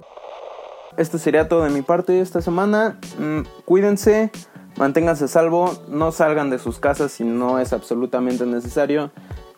esto 0.97 1.19
sería 1.19 1.49
todo 1.49 1.64
de 1.64 1.71
mi 1.71 1.83
parte 1.83 2.21
esta 2.21 2.40
semana. 2.40 2.99
Mm, 3.19 3.40
cuídense, 3.64 4.31
manténganse 4.76 5.25
a 5.25 5.28
salvo, 5.28 5.85
no 5.88 6.12
salgan 6.12 6.50
de 6.50 6.59
sus 6.59 6.78
casas 6.78 7.12
si 7.12 7.25
no 7.25 7.59
es 7.59 7.73
absolutamente 7.73 8.47
necesario. 8.47 9.11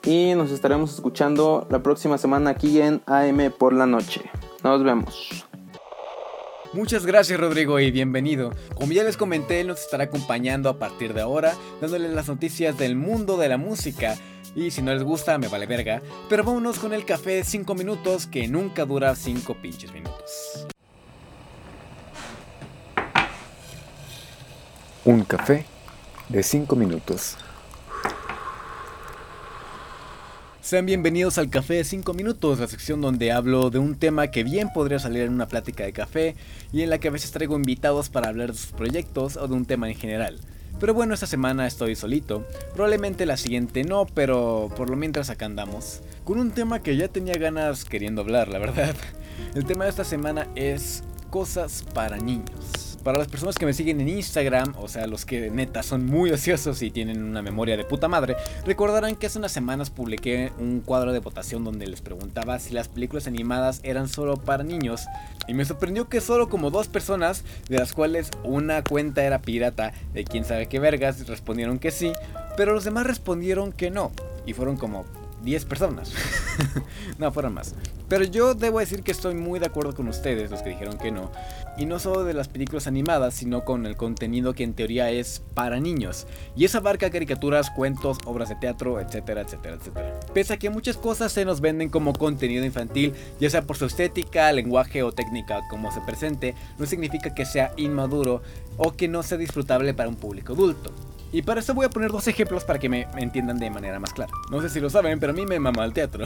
Y 0.04 0.34
nos 0.34 0.50
estaremos 0.50 0.94
escuchando 0.94 1.66
la 1.70 1.82
próxima 1.82 2.18
semana 2.18 2.50
aquí 2.50 2.80
en 2.80 3.02
AM 3.06 3.52
por 3.58 3.72
la 3.72 3.87
noche. 3.87 4.22
Nos 4.62 4.82
vemos. 4.82 5.44
Muchas 6.72 7.06
gracias 7.06 7.40
Rodrigo 7.40 7.80
y 7.80 7.90
bienvenido. 7.90 8.52
Como 8.75 8.92
ya 8.92 9.02
les 9.02 9.16
comenté, 9.16 9.60
él 9.60 9.68
nos 9.68 9.80
estará 9.80 10.04
acompañando 10.04 10.68
a 10.68 10.78
partir 10.78 11.14
de 11.14 11.22
ahora, 11.22 11.54
dándoles 11.80 12.12
las 12.12 12.28
noticias 12.28 12.76
del 12.76 12.94
mundo 12.94 13.38
de 13.38 13.48
la 13.48 13.56
música. 13.56 14.16
Y 14.54 14.70
si 14.70 14.82
no 14.82 14.92
les 14.92 15.02
gusta, 15.02 15.38
me 15.38 15.48
vale 15.48 15.66
verga. 15.66 16.02
Pero 16.28 16.44
vámonos 16.44 16.78
con 16.78 16.92
el 16.92 17.04
café 17.04 17.30
de 17.32 17.44
5 17.44 17.75
minutos 17.75 18.26
que 18.26 18.48
nunca 18.48 18.84
dura 18.84 19.14
5 19.14 19.54
pinches 19.62 19.92
minutos. 19.92 20.67
Un 25.08 25.24
café 25.24 25.64
de 26.28 26.42
5 26.42 26.76
minutos. 26.76 27.38
Sean 30.60 30.84
bienvenidos 30.84 31.38
al 31.38 31.48
Café 31.48 31.76
de 31.76 31.84
5 31.84 32.12
Minutos, 32.12 32.58
la 32.58 32.66
sección 32.66 33.00
donde 33.00 33.32
hablo 33.32 33.70
de 33.70 33.78
un 33.78 33.98
tema 33.98 34.26
que 34.26 34.44
bien 34.44 34.68
podría 34.70 34.98
salir 34.98 35.22
en 35.22 35.32
una 35.32 35.48
plática 35.48 35.82
de 35.82 35.94
café 35.94 36.36
y 36.74 36.82
en 36.82 36.90
la 36.90 36.98
que 36.98 37.08
a 37.08 37.10
veces 37.10 37.30
traigo 37.30 37.56
invitados 37.56 38.10
para 38.10 38.28
hablar 38.28 38.52
de 38.52 38.58
sus 38.58 38.72
proyectos 38.72 39.38
o 39.38 39.48
de 39.48 39.54
un 39.54 39.64
tema 39.64 39.88
en 39.88 39.96
general. 39.96 40.38
Pero 40.78 40.92
bueno, 40.92 41.14
esta 41.14 41.26
semana 41.26 41.66
estoy 41.66 41.96
solito, 41.96 42.46
probablemente 42.74 43.24
la 43.24 43.38
siguiente 43.38 43.84
no, 43.84 44.04
pero 44.04 44.70
por 44.76 44.90
lo 44.90 44.96
mientras 44.96 45.30
acá 45.30 45.46
andamos, 45.46 46.02
con 46.24 46.38
un 46.38 46.50
tema 46.50 46.82
que 46.82 46.98
ya 46.98 47.08
tenía 47.08 47.38
ganas 47.38 47.86
queriendo 47.86 48.20
hablar, 48.20 48.48
la 48.48 48.58
verdad. 48.58 48.94
El 49.54 49.64
tema 49.64 49.84
de 49.84 49.90
esta 49.90 50.04
semana 50.04 50.48
es 50.54 51.02
cosas 51.30 51.82
para 51.94 52.18
niños. 52.18 52.88
Para 53.08 53.20
las 53.20 53.28
personas 53.28 53.56
que 53.56 53.64
me 53.64 53.72
siguen 53.72 54.02
en 54.02 54.08
Instagram, 54.10 54.74
o 54.76 54.86
sea, 54.86 55.06
los 55.06 55.24
que 55.24 55.48
neta 55.48 55.82
son 55.82 56.04
muy 56.04 56.30
ociosos 56.30 56.82
y 56.82 56.90
tienen 56.90 57.22
una 57.22 57.40
memoria 57.40 57.74
de 57.74 57.84
puta 57.84 58.06
madre, 58.06 58.36
recordarán 58.66 59.16
que 59.16 59.28
hace 59.28 59.38
unas 59.38 59.50
semanas 59.50 59.88
publiqué 59.88 60.52
un 60.58 60.82
cuadro 60.82 61.14
de 61.14 61.18
votación 61.18 61.64
donde 61.64 61.86
les 61.86 62.02
preguntaba 62.02 62.58
si 62.58 62.74
las 62.74 62.88
películas 62.88 63.26
animadas 63.26 63.80
eran 63.82 64.08
solo 64.08 64.36
para 64.36 64.62
niños. 64.62 65.06
Y 65.46 65.54
me 65.54 65.64
sorprendió 65.64 66.10
que 66.10 66.20
solo 66.20 66.50
como 66.50 66.70
dos 66.70 66.88
personas, 66.88 67.44
de 67.70 67.78
las 67.78 67.94
cuales 67.94 68.28
una 68.44 68.84
cuenta 68.84 69.24
era 69.24 69.40
pirata 69.40 69.94
de 70.12 70.24
quién 70.24 70.44
sabe 70.44 70.66
qué 70.66 70.78
vergas, 70.78 71.26
respondieron 71.26 71.78
que 71.78 71.90
sí, 71.90 72.12
pero 72.58 72.74
los 72.74 72.84
demás 72.84 73.06
respondieron 73.06 73.72
que 73.72 73.90
no. 73.90 74.12
Y 74.44 74.52
fueron 74.52 74.76
como 74.76 75.06
10 75.42 75.64
personas. 75.64 76.12
no, 77.18 77.30
fueron 77.33 77.54
más. 77.54 77.75
Pero 78.09 78.25
yo 78.25 78.54
debo 78.54 78.80
decir 78.80 79.02
que 79.02 79.12
estoy 79.12 79.35
muy 79.35 79.61
de 79.61 79.66
acuerdo 79.66 79.95
con 79.95 80.09
ustedes, 80.09 80.50
los 80.50 80.62
que 80.62 80.71
dijeron 80.71 80.97
que 80.97 81.11
no. 81.11 81.30
Y 81.76 81.85
no 81.85 81.99
solo 81.99 82.25
de 82.25 82.33
las 82.33 82.49
películas 82.49 82.87
animadas, 82.87 83.35
sino 83.35 83.64
con 83.64 83.87
el 83.87 83.97
contenido 83.97 84.54
que 84.54 84.64
en 84.64 84.73
teoría 84.73 85.11
es 85.11 85.42
para 85.54 85.78
niños. 85.78 86.26
Y 86.57 86.64
eso 86.64 86.78
abarca 86.78 87.11
caricaturas, 87.11 87.71
cuentos, 87.71 88.18
obras 88.25 88.49
de 88.49 88.57
teatro, 88.57 88.99
etcétera, 89.00 89.42
etcétera, 89.42 89.76
etcétera. 89.76 90.21
Pese 90.33 90.54
a 90.54 90.59
que 90.59 90.71
muchas 90.71 90.97
cosas 90.97 91.33
se 91.33 91.45
nos 91.45 91.61
venden 91.61 91.90
como 91.90 92.14
contenido 92.14 92.64
infantil, 92.64 93.14
ya 93.38 93.50
sea 93.50 93.62
por 93.62 93.76
su 93.76 93.85
estética, 93.85 94.50
lenguaje 94.52 95.02
o 95.02 95.12
técnica 95.12 95.61
como 95.68 95.92
se 95.92 96.00
presente, 96.00 96.54
no 96.78 96.87
significa 96.87 97.35
que 97.35 97.45
sea 97.45 97.73
inmaduro 97.76 98.42
o 98.78 98.92
que 98.92 99.07
no 99.07 99.23
sea 99.23 99.37
disfrutable 99.37 99.92
para 99.92 100.09
un 100.09 100.16
público 100.16 100.54
adulto. 100.54 100.92
Y 101.30 101.42
para 101.42 101.61
eso 101.61 101.75
voy 101.75 101.85
a 101.85 101.90
poner 101.90 102.11
dos 102.11 102.26
ejemplos 102.26 102.64
para 102.64 102.78
que 102.78 102.88
me 102.88 103.06
entiendan 103.16 103.58
de 103.58 103.70
manera 103.70 103.99
más 104.00 104.14
clara. 104.14 104.32
No 104.50 104.62
sé 104.62 104.70
si 104.70 104.80
lo 104.80 104.88
saben, 104.88 105.20
pero 105.20 105.32
a 105.32 105.35
mí 105.35 105.44
me 105.44 105.61
mama 105.61 105.85
el 105.85 105.92
teatro. 105.92 106.25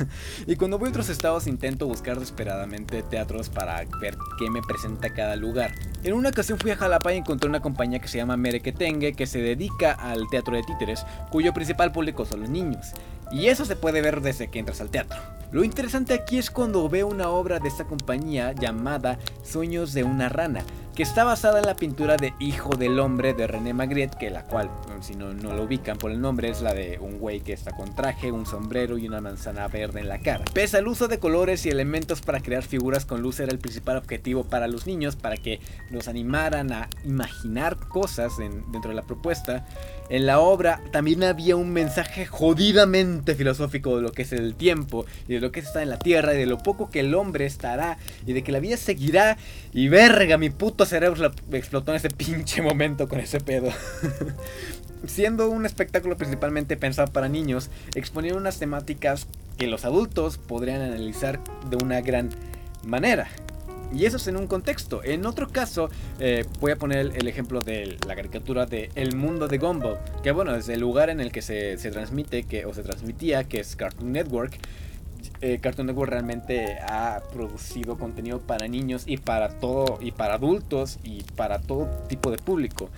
y 0.46 0.54
cuando 0.54 0.78
voy 0.78 0.88
a 0.88 0.90
otros 0.90 1.08
estados 1.08 1.48
intento 1.48 1.86
buscar 1.86 2.20
desesperadamente 2.20 3.02
teatros 3.02 3.48
para 3.48 3.84
ver 4.00 4.16
qué 4.38 4.50
me 4.50 4.62
presenta 4.62 5.12
cada 5.12 5.34
lugar. 5.34 5.72
En 6.04 6.12
una 6.12 6.28
ocasión 6.28 6.58
fui 6.58 6.70
a 6.70 6.76
Jalapa 6.76 7.12
y 7.12 7.16
encontré 7.16 7.48
una 7.48 7.62
compañía 7.62 7.98
que 7.98 8.08
se 8.08 8.18
llama 8.18 8.36
Merequetengue 8.36 9.14
que 9.14 9.26
se 9.26 9.40
dedica 9.40 9.92
al 9.92 10.28
teatro 10.30 10.54
de 10.54 10.62
títeres, 10.62 11.04
cuyo 11.30 11.52
principal 11.52 11.90
público 11.90 12.24
son 12.24 12.40
los 12.40 12.50
niños. 12.50 12.92
Y 13.32 13.48
eso 13.48 13.64
se 13.64 13.74
puede 13.74 14.02
ver 14.02 14.20
desde 14.20 14.48
que 14.48 14.60
entras 14.60 14.80
al 14.80 14.90
teatro. 14.90 15.18
Lo 15.50 15.64
interesante 15.64 16.14
aquí 16.14 16.38
es 16.38 16.50
cuando 16.50 16.88
veo 16.88 17.06
una 17.06 17.28
obra 17.30 17.58
de 17.58 17.68
esta 17.68 17.84
compañía 17.84 18.52
llamada 18.52 19.18
Sueños 19.44 19.92
de 19.92 20.04
una 20.04 20.28
rana, 20.28 20.64
que 20.94 21.02
está 21.02 21.24
basada 21.24 21.58
en 21.58 21.66
la 21.66 21.74
pintura 21.74 22.16
de 22.16 22.34
Hijo 22.38 22.76
del 22.76 23.00
Hombre 23.00 23.34
de 23.34 23.48
René 23.48 23.74
Magritte, 23.74 24.16
que 24.16 24.30
la 24.30 24.44
cual, 24.44 24.70
si 25.00 25.16
no, 25.16 25.34
no 25.34 25.52
lo 25.52 25.64
ubican 25.64 25.98
por 25.98 26.12
el 26.12 26.20
nombre, 26.20 26.50
es 26.50 26.62
la 26.62 26.72
de 26.72 26.98
un 27.00 27.18
güey 27.18 27.40
que 27.40 27.52
está 27.52 27.72
con 27.72 27.96
traje, 27.96 28.30
un 28.30 28.46
sombrero 28.46 28.96
y 28.96 29.08
una 29.08 29.20
manzana 29.20 29.66
verde 29.66 30.00
en 30.00 30.08
la 30.08 30.20
cara. 30.20 30.44
Pese 30.52 30.76
al 30.76 30.86
uso 30.86 31.08
de 31.08 31.18
colores 31.18 31.66
y 31.66 31.70
elementos 31.70 32.20
para 32.20 32.38
crear 32.38 32.62
figuras 32.62 33.06
con 33.06 33.22
luz 33.22 33.40
era 33.40 33.50
el 33.50 33.58
principal 33.58 33.96
objetivo 33.96 34.44
para 34.44 34.68
los 34.68 34.86
niños, 34.86 35.16
para 35.16 35.36
que 35.36 35.58
los 35.90 36.06
animaran 36.06 36.72
a 36.72 36.88
imaginar 37.04 37.76
cosas 37.88 38.38
dentro 38.38 38.90
de 38.90 38.94
la 38.94 39.02
propuesta, 39.02 39.66
en 40.10 40.26
la 40.26 40.38
obra 40.38 40.82
también 40.92 41.24
había 41.24 41.56
un 41.56 41.70
mensaje 41.70 42.26
jodidamente 42.26 43.34
filosófico 43.34 43.96
de 43.96 44.02
lo 44.02 44.12
que 44.12 44.22
es 44.22 44.32
el 44.32 44.54
tiempo 44.54 45.06
y 45.26 45.34
de 45.34 45.40
lo 45.40 45.50
que 45.50 45.60
está 45.60 45.82
en 45.82 45.88
la 45.88 45.98
tierra 45.98 46.34
y 46.34 46.38
de 46.38 46.46
lo 46.46 46.58
poco 46.58 46.90
que 46.90 47.00
el 47.00 47.14
hombre 47.14 47.46
estará 47.46 47.96
y 48.26 48.34
de 48.34 48.44
que 48.44 48.52
la 48.52 48.60
vida 48.60 48.76
seguirá 48.76 49.38
y 49.72 49.88
verga 49.88 50.36
mi 50.36 50.50
puto 50.50 50.83
cerebro 50.86 51.30
explotó 51.52 51.92
en 51.92 51.96
ese 51.96 52.10
pinche 52.16 52.62
momento 52.62 53.08
con 53.08 53.20
ese 53.20 53.40
pedo. 53.40 53.70
Siendo 55.06 55.50
un 55.50 55.66
espectáculo 55.66 56.16
principalmente 56.16 56.76
pensado 56.76 57.12
para 57.12 57.28
niños, 57.28 57.68
exponían 57.94 58.36
unas 58.36 58.58
temáticas 58.58 59.26
que 59.58 59.66
los 59.66 59.84
adultos 59.84 60.38
podrían 60.38 60.80
analizar 60.80 61.40
de 61.68 61.76
una 61.76 62.00
gran 62.00 62.30
manera. 62.86 63.28
Y 63.92 64.06
eso 64.06 64.16
es 64.16 64.26
en 64.26 64.36
un 64.36 64.46
contexto. 64.46 65.04
En 65.04 65.24
otro 65.24 65.48
caso, 65.48 65.88
eh, 66.18 66.44
voy 66.60 66.72
a 66.72 66.76
poner 66.76 67.12
el 67.14 67.28
ejemplo 67.28 67.60
de 67.60 67.96
la 68.06 68.16
caricatura 68.16 68.66
de 68.66 68.90
El 68.94 69.14
Mundo 69.14 69.46
de 69.46 69.58
Gumball. 69.58 69.98
Que 70.22 70.32
bueno, 70.32 70.54
es 70.56 70.68
el 70.68 70.80
lugar 70.80 71.10
en 71.10 71.20
el 71.20 71.30
que 71.30 71.42
se, 71.42 71.78
se 71.78 71.90
transmite 71.90 72.42
que, 72.42 72.66
o 72.66 72.74
se 72.74 72.82
transmitía, 72.82 73.44
que 73.44 73.60
es 73.60 73.76
Cartoon 73.76 74.10
Network. 74.10 74.58
Eh, 75.40 75.58
Cartoon 75.60 75.86
Network 75.88 76.10
realmente 76.10 76.78
ha 76.88 77.22
producido 77.32 77.98
contenido 77.98 78.40
para 78.40 78.66
niños 78.68 79.04
y 79.06 79.18
para 79.18 79.48
todo 79.58 79.98
y 80.00 80.12
para 80.12 80.34
adultos 80.34 80.98
y 81.02 81.22
para 81.36 81.58
todo 81.60 81.86
tipo 82.08 82.30
de 82.30 82.38
público. 82.38 82.88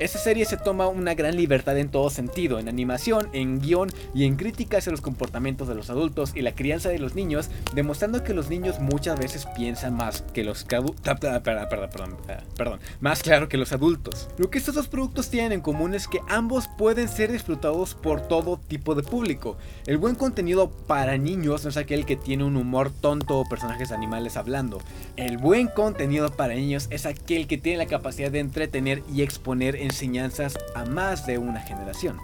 Esta 0.00 0.18
serie 0.18 0.44
se 0.44 0.56
toma 0.56 0.88
una 0.88 1.14
gran 1.14 1.36
libertad 1.36 1.78
en 1.78 1.88
todo 1.88 2.10
sentido, 2.10 2.58
en 2.58 2.68
animación, 2.68 3.28
en 3.32 3.60
guion 3.60 3.90
y 4.12 4.24
en 4.24 4.34
crítica 4.34 4.78
hacia 4.78 4.90
los 4.90 5.00
comportamientos 5.00 5.68
de 5.68 5.76
los 5.76 5.88
adultos 5.88 6.32
y 6.34 6.42
la 6.42 6.52
crianza 6.56 6.88
de 6.88 6.98
los 6.98 7.14
niños, 7.14 7.48
demostrando 7.74 8.24
que 8.24 8.34
los 8.34 8.50
niños 8.50 8.80
muchas 8.80 9.20
veces 9.20 9.46
piensan 9.56 9.94
más 9.94 10.22
que 10.34 10.42
los 10.42 10.64
perdón, 10.64 10.96
perdón, 11.44 12.16
perdón, 12.56 12.80
más 13.00 13.22
claro 13.22 13.48
que 13.48 13.56
los 13.56 13.72
adultos. 13.72 14.28
Lo 14.36 14.50
que 14.50 14.58
estos 14.58 14.74
dos 14.74 14.88
productos 14.88 15.30
tienen 15.30 15.52
en 15.52 15.60
común 15.60 15.94
es 15.94 16.08
que 16.08 16.18
ambos 16.28 16.68
pueden 16.76 17.08
ser 17.08 17.30
disfrutados 17.30 17.94
por 17.94 18.26
todo 18.26 18.58
tipo 18.58 18.96
de 18.96 19.04
público. 19.04 19.56
El 19.86 19.98
buen 19.98 20.16
contenido 20.16 20.70
para 20.70 21.18
niños 21.18 21.62
no 21.62 21.70
es 21.70 21.76
aquel 21.76 22.04
que 22.04 22.16
tiene 22.16 22.42
un 22.42 22.56
humor 22.56 22.90
tonto 22.90 23.38
o 23.38 23.48
personajes 23.48 23.92
animales 23.92 24.36
hablando. 24.36 24.80
El 25.14 25.38
buen 25.38 25.68
contenido 25.68 26.32
para 26.32 26.54
niños 26.54 26.88
es 26.90 27.06
aquel 27.06 27.46
que 27.46 27.58
tiene 27.58 27.78
la 27.78 27.86
capacidad 27.86 28.32
de 28.32 28.40
entretener 28.40 29.04
y 29.14 29.22
exponer 29.22 29.83
enseñanzas 29.84 30.58
a 30.74 30.84
más 30.84 31.26
de 31.26 31.38
una 31.38 31.60
generación. 31.60 32.18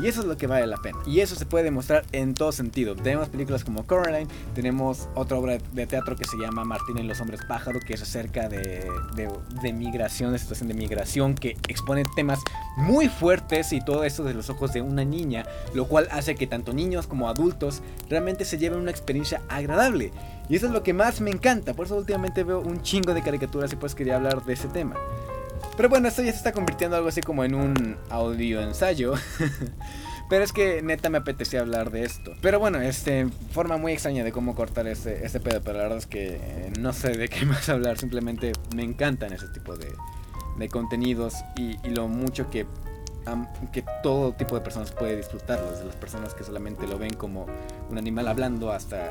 Y 0.00 0.06
eso 0.06 0.20
es 0.20 0.26
lo 0.26 0.36
que 0.36 0.46
vale 0.46 0.66
la 0.66 0.76
pena. 0.76 0.98
Y 1.06 1.20
eso 1.20 1.34
se 1.34 1.44
puede 1.44 1.64
demostrar 1.64 2.04
en 2.12 2.34
todo 2.34 2.52
sentido. 2.52 2.94
Tenemos 2.94 3.28
películas 3.28 3.64
como 3.64 3.84
Coraline, 3.86 4.28
tenemos 4.54 5.08
otra 5.14 5.38
obra 5.38 5.58
de 5.72 5.86
teatro 5.86 6.14
que 6.14 6.24
se 6.24 6.36
llama 6.36 6.64
Martín 6.64 6.98
en 6.98 7.08
los 7.08 7.20
hombres 7.20 7.40
pájaro, 7.48 7.80
que 7.80 7.94
es 7.94 8.02
acerca 8.02 8.48
de, 8.48 8.88
de, 9.62 9.72
migración, 9.72 10.32
de 10.32 10.38
situación 10.38 10.68
de 10.68 10.74
migración, 10.74 11.34
que 11.34 11.56
expone 11.68 12.04
temas 12.14 12.38
muy 12.76 13.08
fuertes 13.08 13.72
y 13.72 13.80
todo 13.80 14.04
eso 14.04 14.22
de 14.22 14.34
los 14.34 14.50
ojos 14.50 14.72
de 14.72 14.82
una 14.82 15.04
niña, 15.04 15.46
lo 15.74 15.88
cual 15.88 16.06
hace 16.12 16.36
que 16.36 16.46
tanto 16.46 16.72
niños 16.72 17.06
como 17.08 17.28
adultos 17.28 17.82
realmente 18.08 18.44
se 18.44 18.58
lleven 18.58 18.78
una 18.78 18.92
experiencia 18.92 19.42
agradable. 19.48 20.12
Y 20.48 20.56
eso 20.56 20.66
es 20.66 20.72
lo 20.72 20.82
que 20.82 20.94
más 20.94 21.20
me 21.20 21.30
encanta, 21.30 21.74
por 21.74 21.86
eso 21.86 21.96
últimamente 21.96 22.44
veo 22.44 22.60
un 22.60 22.82
chingo 22.82 23.14
de 23.14 23.22
caricaturas 23.22 23.72
y 23.72 23.76
pues 23.76 23.94
quería 23.94 24.16
hablar 24.16 24.44
de 24.44 24.52
ese 24.52 24.68
tema. 24.68 24.96
Pero 25.78 25.88
bueno, 25.88 26.08
esto 26.08 26.22
ya 26.22 26.32
se 26.32 26.38
está 26.38 26.50
convirtiendo 26.50 26.96
algo 26.96 27.08
así 27.08 27.20
como 27.20 27.44
en 27.44 27.54
un 27.54 27.96
audio 28.10 28.60
ensayo. 28.60 29.14
Pero 30.28 30.42
es 30.42 30.52
que 30.52 30.82
neta 30.82 31.08
me 31.08 31.18
apetecía 31.18 31.60
hablar 31.60 31.92
de 31.92 32.02
esto. 32.02 32.34
Pero 32.42 32.58
bueno, 32.58 32.80
este, 32.80 33.28
forma 33.52 33.76
muy 33.76 33.92
extraña 33.92 34.24
de 34.24 34.32
cómo 34.32 34.56
cortar 34.56 34.88
este, 34.88 35.24
este 35.24 35.38
pedo. 35.38 35.60
Pero 35.62 35.78
la 35.78 35.84
verdad 35.84 35.98
es 35.98 36.06
que 36.06 36.40
eh, 36.42 36.72
no 36.80 36.92
sé 36.92 37.16
de 37.16 37.28
qué 37.28 37.46
más 37.46 37.68
hablar. 37.68 37.96
Simplemente 37.96 38.54
me 38.74 38.82
encantan 38.82 39.32
ese 39.32 39.46
tipo 39.50 39.76
de, 39.76 39.86
de 40.58 40.68
contenidos 40.68 41.34
y, 41.56 41.76
lo 41.90 42.08
mucho 42.08 42.50
que, 42.50 42.66
que 43.72 43.84
todo 44.02 44.32
tipo 44.32 44.56
de 44.56 44.62
personas 44.62 44.90
puede 44.90 45.16
disfrutarlo. 45.16 45.70
Desde 45.70 45.84
las 45.84 45.94
personas 45.94 46.34
que 46.34 46.42
solamente 46.42 46.88
lo 46.88 46.98
ven 46.98 47.14
como 47.14 47.46
un 47.88 47.98
animal 47.98 48.26
hablando 48.26 48.72
hasta 48.72 49.10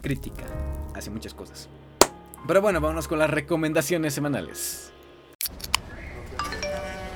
crítica 0.00 0.44
hacia 0.94 1.12
muchas 1.12 1.34
cosas. 1.34 1.68
Pero 2.46 2.62
bueno, 2.62 2.80
vámonos 2.80 3.08
con 3.08 3.18
las 3.18 3.28
recomendaciones 3.28 4.14
semanales. 4.14 4.90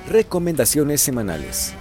Recomendaciones 0.08 1.00
semanales. 1.00 1.74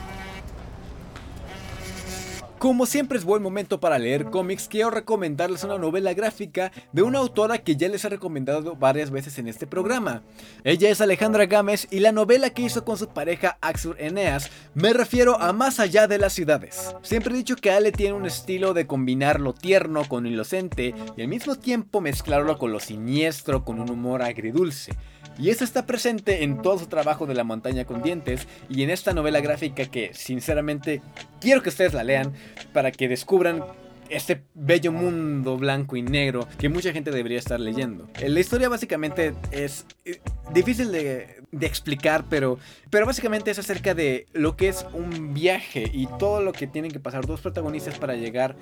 Como 2.60 2.86
siempre 2.86 3.18
es 3.18 3.24
buen 3.26 3.42
momento 3.42 3.80
para 3.80 3.98
leer 3.98 4.26
cómics, 4.26 4.68
quiero 4.68 4.92
recomendarles 4.92 5.64
una 5.64 5.80
novela 5.80 6.14
gráfica 6.14 6.72
de 6.92 7.02
una 7.02 7.18
autora 7.18 7.58
que 7.58 7.76
ya 7.76 7.90
les 7.90 8.06
he 8.06 8.10
recomendado 8.10 8.76
varias 8.76 9.10
veces 9.10 9.40
en 9.40 9.48
este 9.48 9.66
programa. 9.66 10.22
Ella 10.64 10.92
es 10.92 11.02
Alejandra 11.02 11.48
Gámez 11.48 11.88
y 11.90 12.02
la 12.02 12.12
novela 12.12 12.52
que 12.52 12.62
hizo 12.62 12.86
con 12.86 13.00
su 13.00 13.08
pareja 13.08 13.58
Axur 13.62 13.96
Eneas 14.00 14.52
me 14.76 14.94
refiero 14.94 15.42
a 15.42 15.52
Más 15.54 15.80
allá 15.80 16.06
de 16.08 16.20
las 16.20 16.34
ciudades. 16.34 16.96
Siempre 17.02 17.34
he 17.34 17.38
dicho 17.38 17.56
que 17.56 17.72
Ale 17.72 17.92
tiene 17.92 18.14
un 18.14 18.28
estilo 18.28 18.76
de 18.76 18.86
combinar 18.86 19.42
lo 19.42 19.54
tierno 19.54 20.08
con 20.08 20.26
lo 20.26 20.30
inocente 20.30 20.94
y 21.18 21.22
al 21.24 21.28
mismo 21.28 21.56
tiempo 21.56 22.00
mezclarlo 22.00 22.60
con 22.60 22.72
lo 22.72 22.80
siniestro 22.80 23.66
con 23.66 23.80
un 23.80 23.90
humor 23.90 24.22
agridulce. 24.22 24.96
Y 25.40 25.50
eso 25.50 25.64
está 25.64 25.86
presente 25.86 26.44
en 26.44 26.62
todo 26.62 26.78
su 26.78 26.88
trabajo 26.88 27.26
de 27.26 27.34
La 27.34 27.44
montaña 27.44 27.86
con 27.86 28.02
dientes 28.02 28.48
y 28.70 28.84
en 28.84 28.90
esta 28.90 29.14
novela 29.14 29.40
gráfica 29.40 29.86
que 29.86 30.14
sinceramente 30.14 31.02
quiero 31.40 31.64
que 31.64 31.70
ustedes 31.70 31.94
la 31.94 32.04
lean 32.04 32.34
para 32.74 32.92
que 32.92 33.08
descubran 33.08 33.64
este 34.12 34.44
bello 34.54 34.92
mundo 34.92 35.58
blanco 35.58 35.96
y 35.96 36.02
negro 36.02 36.48
que 36.60 36.70
mucha 36.70 36.92
gente 36.92 37.12
debería 37.12 37.40
estar 37.40 37.60
leyendo. 37.60 38.10
La 38.20 38.40
historia 38.40 38.70
básicamente 38.70 39.34
es 39.52 39.86
eh, 40.06 40.20
difícil 40.54 40.92
de, 40.92 41.42
explicar, 41.62 42.26
pero, 42.30 42.60
pero 42.90 43.06
básicamente 43.06 43.52
es 43.52 43.60
acerca 43.60 43.94
de 43.94 44.28
lo 44.34 44.58
que 44.58 44.68
es 44.68 44.86
un 44.94 45.34
viaje 45.34 45.90
y 45.92 46.08
todo 46.20 46.42
lo 46.42 46.52
que 46.52 46.68
tienen 46.68 46.92
que 46.92 47.00
pasar 47.00 47.26
dos 47.26 47.42
protagonistas 47.42 47.98
para 47.98 48.16
llegar 48.16 48.58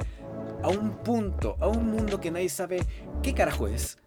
a 0.63 0.69
un 0.69 0.97
punto, 1.03 1.57
a 1.59 1.67
un 1.67 1.89
mundo 1.89 2.21
que 2.21 2.31
nadie 2.31 2.49
sabe 2.49 2.81
qué 3.23 3.33
carajo 3.33 3.67
es 3.67 3.97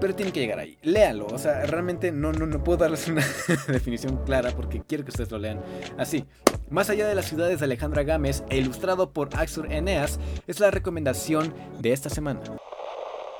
pero 0.00 0.14
tiene 0.14 0.32
que 0.32 0.40
llegar 0.40 0.58
ahí. 0.58 0.78
Léanlo, 0.82 1.26
o 1.26 1.38
sea, 1.38 1.64
realmente 1.66 2.12
no, 2.12 2.32
no, 2.32 2.46
no 2.46 2.62
puedo 2.62 2.78
darles 2.78 3.08
una 3.08 3.24
definición 3.68 4.24
clara 4.24 4.50
porque 4.50 4.82
quiero 4.86 5.04
que 5.04 5.10
ustedes 5.10 5.30
lo 5.30 5.38
lean 5.38 5.60
así. 5.98 6.24
Más 6.70 6.90
allá 6.90 7.06
de 7.06 7.14
las 7.14 7.26
ciudades 7.26 7.60
de 7.60 7.64
Alejandra 7.64 8.02
Gámez 8.02 8.42
e 8.50 8.58
ilustrado 8.58 9.10
por 9.10 9.28
Axur 9.36 9.70
Eneas 9.72 10.18
es 10.46 10.60
la 10.60 10.70
recomendación 10.70 11.54
de 11.80 11.92
esta 11.92 12.10
semana. 12.10 12.40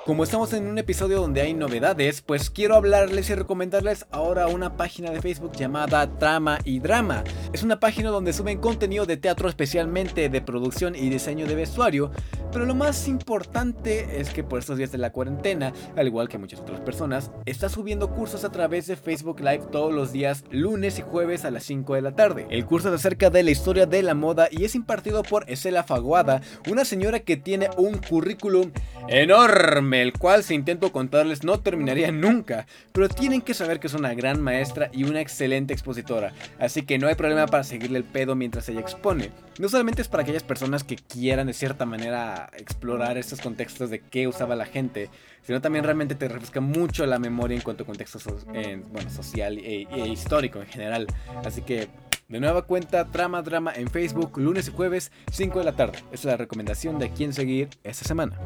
Como 0.07 0.23
estamos 0.23 0.53
en 0.53 0.69
un 0.69 0.79
episodio 0.79 1.21
donde 1.21 1.41
hay 1.41 1.53
novedades, 1.53 2.21
pues 2.21 2.49
quiero 2.49 2.77
hablarles 2.77 3.29
y 3.29 3.35
recomendarles 3.35 4.07
ahora 4.13 4.47
una 4.47 4.77
página 4.77 5.11
de 5.11 5.21
Facebook 5.21 5.57
llamada 5.57 6.09
Trama 6.17 6.61
y 6.63 6.79
Drama. 6.79 7.25
Es 7.53 7.65
una 7.65 7.81
página 7.81 8.11
donde 8.11 8.33
suben 8.33 8.59
contenido 8.59 9.05
de 9.05 9.17
teatro 9.17 9.49
especialmente 9.49 10.29
de 10.29 10.41
producción 10.41 10.95
y 10.95 11.09
diseño 11.09 11.47
de 11.47 11.57
vestuario, 11.57 12.13
pero 12.53 12.67
lo 12.67 12.77
más 12.77 13.09
importante 13.09 14.21
es 14.21 14.31
que 14.31 14.45
por 14.45 14.61
estos 14.61 14.79
días 14.79 14.93
de 14.93 14.99
la 14.99 15.11
cuarentena, 15.11 15.73
al 15.97 16.07
igual 16.07 16.29
que 16.29 16.39
muchas 16.39 16.61
otras 16.61 16.81
personas, 16.83 17.33
está 17.45 17.69
subiendo 17.69 18.09
cursos 18.11 18.45
a 18.45 18.53
través 18.53 18.87
de 18.87 18.95
Facebook 18.95 19.41
Live 19.41 19.65
todos 19.73 19.93
los 19.93 20.13
días 20.13 20.45
lunes 20.53 21.01
y 21.01 21.03
jueves 21.03 21.45
a 21.45 21.51
las 21.51 21.65
5 21.65 21.95
de 21.95 22.03
la 22.03 22.15
tarde. 22.15 22.47
El 22.51 22.65
curso 22.65 22.91
es 22.91 22.95
acerca 22.95 23.29
de 23.29 23.43
la 23.43 23.51
historia 23.51 23.87
de 23.87 24.05
la 24.05 24.15
moda 24.15 24.47
y 24.53 24.67
es 24.67 24.77
impartido 24.77 25.25
por 25.25 25.51
Esela 25.51 25.83
Faguada, 25.83 26.43
una 26.71 26.85
señora 26.85 27.19
que 27.19 27.37
tiene 27.37 27.71
un 27.77 27.99
currículum 27.99 28.71
enorme 29.09 29.96
el 29.97 30.13
cual 30.13 30.43
si 30.43 30.55
intento 30.55 30.93
contarles 30.93 31.45
no 31.45 31.61
terminaría 31.61 32.11
nunca, 32.13 32.67
pero 32.93 33.09
tienen 33.09 33.43
que 33.43 33.55
saber 33.55 33.81
que 33.81 33.87
es 33.87 33.95
una 33.95 34.15
gran 34.15 34.41
maestra 34.41 34.91
y 34.93 35.05
una 35.05 35.21
excelente 35.21 35.73
expositora, 35.73 36.33
así 36.59 36.83
que 36.83 36.99
no 36.99 37.09
hay 37.09 37.15
problema 37.15 37.47
para 37.47 37.65
seguirle 37.65 37.99
el 37.99 38.05
pedo 38.05 38.35
mientras 38.35 38.69
ella 38.69 38.81
expone. 38.81 39.31
No 39.59 39.69
solamente 39.69 40.03
es 40.03 40.09
para 40.09 40.23
aquellas 40.23 40.43
personas 40.43 40.85
que 40.85 40.97
quieran 40.97 41.47
de 41.47 41.55
cierta 41.55 41.87
manera 41.87 42.51
explorar 42.59 43.17
estos 43.19 43.41
contextos 43.41 43.91
de 43.91 44.01
qué 44.01 44.29
usaba 44.29 44.55
la 44.55 44.67
gente, 44.67 45.09
sino 45.43 45.61
también 45.61 45.85
realmente 45.85 46.15
te 46.15 46.29
refresca 46.29 46.61
mucho 46.61 47.07
la 47.07 47.19
memoria 47.19 47.57
en 47.57 47.63
cuanto 47.63 47.85
a 47.85 47.87
contexto 47.87 48.19
bueno, 48.47 49.11
social 49.11 49.59
e, 49.59 49.87
e 49.91 50.09
histórico 50.09 50.61
en 50.61 50.67
general. 50.67 51.07
Así 51.45 51.63
que 51.63 51.89
de 52.29 52.41
nueva 52.41 52.63
cuenta, 52.63 53.05
Trama 53.07 53.43
Drama 53.43 53.73
en 53.75 53.89
Facebook, 53.89 54.37
lunes 54.39 54.67
y 54.67 54.73
jueves, 54.73 55.13
5 55.31 55.61
de 55.61 55.65
la 55.65 55.77
tarde. 55.77 55.99
Esa 56.11 56.15
es 56.15 56.25
la 56.25 56.37
recomendación 56.37 56.99
de 56.99 57.11
quién 57.11 57.33
seguir 57.33 57.69
esta 57.85 58.05
semana. 58.05 58.37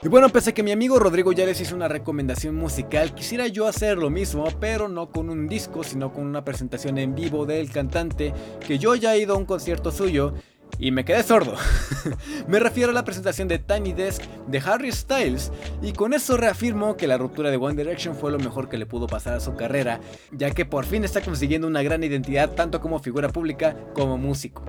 Y 0.00 0.06
bueno, 0.06 0.28
pese 0.28 0.50
a 0.50 0.54
que 0.54 0.62
mi 0.62 0.70
amigo 0.70 1.00
Rodrigo 1.00 1.32
ya 1.32 1.44
les 1.44 1.60
hizo 1.60 1.74
una 1.74 1.88
recomendación 1.88 2.54
musical, 2.54 3.16
quisiera 3.16 3.48
yo 3.48 3.66
hacer 3.66 3.98
lo 3.98 4.10
mismo, 4.10 4.46
pero 4.60 4.86
no 4.86 5.10
con 5.10 5.28
un 5.28 5.48
disco, 5.48 5.82
sino 5.82 6.12
con 6.12 6.24
una 6.24 6.44
presentación 6.44 6.98
en 6.98 7.16
vivo 7.16 7.46
del 7.46 7.72
cantante, 7.72 8.32
que 8.64 8.78
yo 8.78 8.94
ya 8.94 9.16
he 9.16 9.22
ido 9.22 9.34
a 9.34 9.38
un 9.38 9.44
concierto 9.44 9.90
suyo 9.90 10.34
y 10.78 10.92
me 10.92 11.04
quedé 11.04 11.24
sordo. 11.24 11.56
me 12.46 12.60
refiero 12.60 12.90
a 12.90 12.94
la 12.94 13.04
presentación 13.04 13.48
de 13.48 13.58
Tiny 13.58 13.92
Desk 13.92 14.22
de 14.46 14.58
Harry 14.58 14.92
Styles 14.92 15.50
y 15.82 15.92
con 15.92 16.14
eso 16.14 16.36
reafirmo 16.36 16.96
que 16.96 17.08
la 17.08 17.18
ruptura 17.18 17.50
de 17.50 17.56
One 17.56 17.74
Direction 17.74 18.14
fue 18.14 18.30
lo 18.30 18.38
mejor 18.38 18.68
que 18.68 18.78
le 18.78 18.86
pudo 18.86 19.08
pasar 19.08 19.34
a 19.34 19.40
su 19.40 19.56
carrera, 19.56 19.98
ya 20.30 20.52
que 20.52 20.64
por 20.64 20.86
fin 20.86 21.02
está 21.02 21.22
consiguiendo 21.22 21.66
una 21.66 21.82
gran 21.82 22.04
identidad 22.04 22.54
tanto 22.54 22.80
como 22.80 23.00
figura 23.00 23.30
pública 23.30 23.76
como 23.94 24.16
músico. 24.16 24.62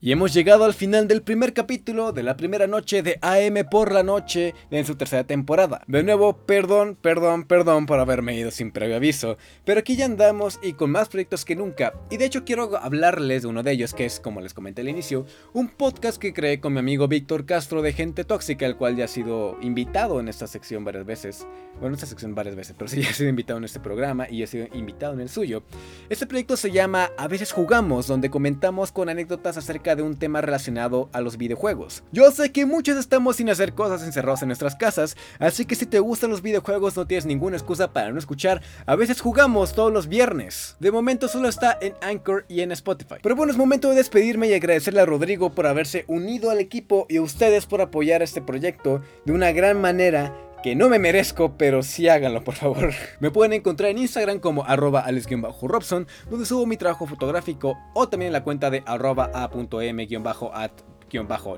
Y 0.00 0.12
hemos 0.12 0.32
llegado 0.32 0.64
al 0.64 0.74
final 0.74 1.08
del 1.08 1.22
primer 1.22 1.52
capítulo 1.52 2.12
de 2.12 2.22
la 2.22 2.36
primera 2.36 2.68
noche 2.68 3.02
de 3.02 3.18
AM 3.20 3.68
por 3.68 3.90
la 3.90 4.04
noche 4.04 4.54
en 4.70 4.84
su 4.84 4.94
tercera 4.94 5.24
temporada. 5.24 5.82
De 5.88 6.04
nuevo, 6.04 6.36
perdón, 6.46 6.94
perdón, 6.94 7.42
perdón 7.42 7.86
por 7.86 7.98
haberme 7.98 8.36
ido 8.36 8.52
sin 8.52 8.70
previo 8.70 8.94
aviso, 8.94 9.38
pero 9.64 9.80
aquí 9.80 9.96
ya 9.96 10.04
andamos 10.04 10.60
y 10.62 10.74
con 10.74 10.92
más 10.92 11.08
proyectos 11.08 11.44
que 11.44 11.56
nunca. 11.56 11.94
Y 12.10 12.16
de 12.16 12.26
hecho 12.26 12.44
quiero 12.44 12.76
hablarles 12.76 13.42
de 13.42 13.48
uno 13.48 13.64
de 13.64 13.72
ellos, 13.72 13.92
que 13.92 14.04
es, 14.04 14.20
como 14.20 14.40
les 14.40 14.54
comenté 14.54 14.82
al 14.82 14.88
inicio, 14.88 15.26
un 15.52 15.66
podcast 15.66 16.18
que 16.18 16.32
creé 16.32 16.60
con 16.60 16.74
mi 16.74 16.78
amigo 16.78 17.08
Víctor 17.08 17.44
Castro 17.44 17.82
de 17.82 17.92
Gente 17.92 18.22
Tóxica, 18.22 18.66
el 18.66 18.76
cual 18.76 18.94
ya 18.94 19.06
ha 19.06 19.08
sido 19.08 19.56
invitado 19.62 20.20
en 20.20 20.28
esta 20.28 20.46
sección 20.46 20.84
varias 20.84 21.06
veces. 21.06 21.44
Bueno, 21.72 21.88
en 21.88 21.94
esta 21.94 22.06
sección 22.06 22.36
varias 22.36 22.54
veces, 22.54 22.76
pero 22.78 22.86
sí 22.86 23.02
ya 23.02 23.10
ha 23.10 23.14
sido 23.14 23.30
invitado 23.30 23.58
en 23.58 23.64
este 23.64 23.80
programa 23.80 24.30
y 24.30 24.44
ha 24.44 24.46
sido 24.46 24.68
invitado 24.74 25.14
en 25.14 25.20
el 25.22 25.28
suyo. 25.28 25.64
Este 26.08 26.28
proyecto 26.28 26.56
se 26.56 26.70
llama 26.70 27.10
A 27.18 27.26
veces 27.26 27.50
jugamos, 27.50 28.06
donde 28.06 28.30
comentamos 28.30 28.92
con 28.92 29.08
anécdotas 29.08 29.56
acerca 29.56 29.87
de 29.96 30.02
un 30.02 30.16
tema 30.16 30.40
relacionado 30.40 31.08
a 31.12 31.20
los 31.20 31.36
videojuegos. 31.36 32.02
Yo 32.12 32.30
sé 32.30 32.52
que 32.52 32.66
muchos 32.66 32.96
estamos 32.96 33.36
sin 33.36 33.50
hacer 33.50 33.74
cosas 33.74 34.02
encerrados 34.02 34.42
en 34.42 34.48
nuestras 34.48 34.76
casas, 34.76 35.16
así 35.38 35.64
que 35.64 35.74
si 35.74 35.86
te 35.86 35.98
gustan 36.00 36.30
los 36.30 36.42
videojuegos 36.42 36.96
no 36.96 37.06
tienes 37.06 37.26
ninguna 37.26 37.56
excusa 37.56 37.92
para 37.92 38.12
no 38.12 38.18
escuchar. 38.18 38.62
A 38.86 38.96
veces 38.96 39.20
jugamos 39.20 39.74
todos 39.74 39.92
los 39.92 40.08
viernes. 40.08 40.76
De 40.80 40.90
momento 40.90 41.28
solo 41.28 41.48
está 41.48 41.76
en 41.80 41.94
Anchor 42.02 42.44
y 42.48 42.60
en 42.60 42.72
Spotify. 42.72 43.16
Pero 43.22 43.36
bueno, 43.36 43.52
es 43.52 43.58
momento 43.58 43.90
de 43.90 43.96
despedirme 43.96 44.48
y 44.48 44.54
agradecerle 44.54 45.00
a 45.00 45.06
Rodrigo 45.06 45.50
por 45.50 45.66
haberse 45.66 46.04
unido 46.08 46.50
al 46.50 46.58
equipo 46.58 47.06
y 47.08 47.16
a 47.16 47.22
ustedes 47.22 47.66
por 47.66 47.80
apoyar 47.80 48.22
este 48.22 48.42
proyecto 48.42 49.02
de 49.24 49.32
una 49.32 49.52
gran 49.52 49.80
manera 49.80 50.47
que 50.62 50.74
no 50.74 50.88
me 50.88 50.98
merezco, 50.98 51.56
pero 51.56 51.82
sí 51.82 52.08
háganlo, 52.08 52.44
por 52.44 52.54
favor. 52.54 52.92
Me 53.20 53.30
pueden 53.30 53.52
encontrar 53.52 53.90
en 53.90 53.98
Instagram 53.98 54.40
como 54.40 54.64
arroba 54.64 55.00
ales-robson, 55.00 56.06
donde 56.30 56.46
subo 56.46 56.66
mi 56.66 56.76
trabajo 56.76 57.06
fotográfico, 57.06 57.78
o 57.94 58.08
también 58.08 58.28
en 58.28 58.32
la 58.34 58.44
cuenta 58.44 58.70
de 58.70 58.82
arroba 58.86 59.30
a.m-at 59.34 60.72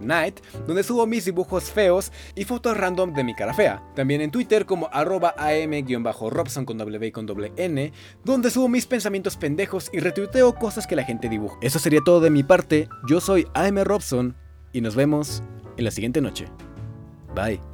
night, 0.01 0.41
donde 0.67 0.83
subo 0.83 1.07
mis 1.07 1.25
dibujos 1.25 1.71
feos 1.71 2.13
y 2.35 2.45
fotos 2.45 2.77
random 2.77 3.13
de 3.13 3.25
mi 3.25 3.35
cara 3.35 3.55
fea. 3.55 3.83
También 3.95 4.21
en 4.21 4.31
Twitter 4.31 4.67
como 4.67 4.89
arroba 4.93 5.35
am-robson 5.37 6.65
con 6.65 6.79
W 6.79 7.13
con 7.13 7.27
N, 7.57 7.93
donde 8.25 8.51
subo 8.51 8.69
mis 8.69 8.87
pensamientos 8.87 9.37
pendejos 9.37 9.91
y 9.93 10.01
retuiteo 10.01 10.55
cosas 10.55 10.87
que 10.87 10.97
la 10.97 11.05
gente 11.05 11.29
dibuja. 11.29 11.59
Eso 11.63 11.79
sería 11.79 12.01
todo 12.05 12.21
de 12.21 12.31
mi 12.31 12.43
parte, 12.43 12.89
yo 13.09 13.21
soy 13.21 13.47
AM 13.55 13.79
Robson 13.85 14.37
y 14.73 14.81
nos 14.81 14.95
vemos 14.95 15.43
en 15.77 15.85
la 15.85 15.91
siguiente 15.91 16.21
noche. 16.21 16.47
Bye. 17.35 17.70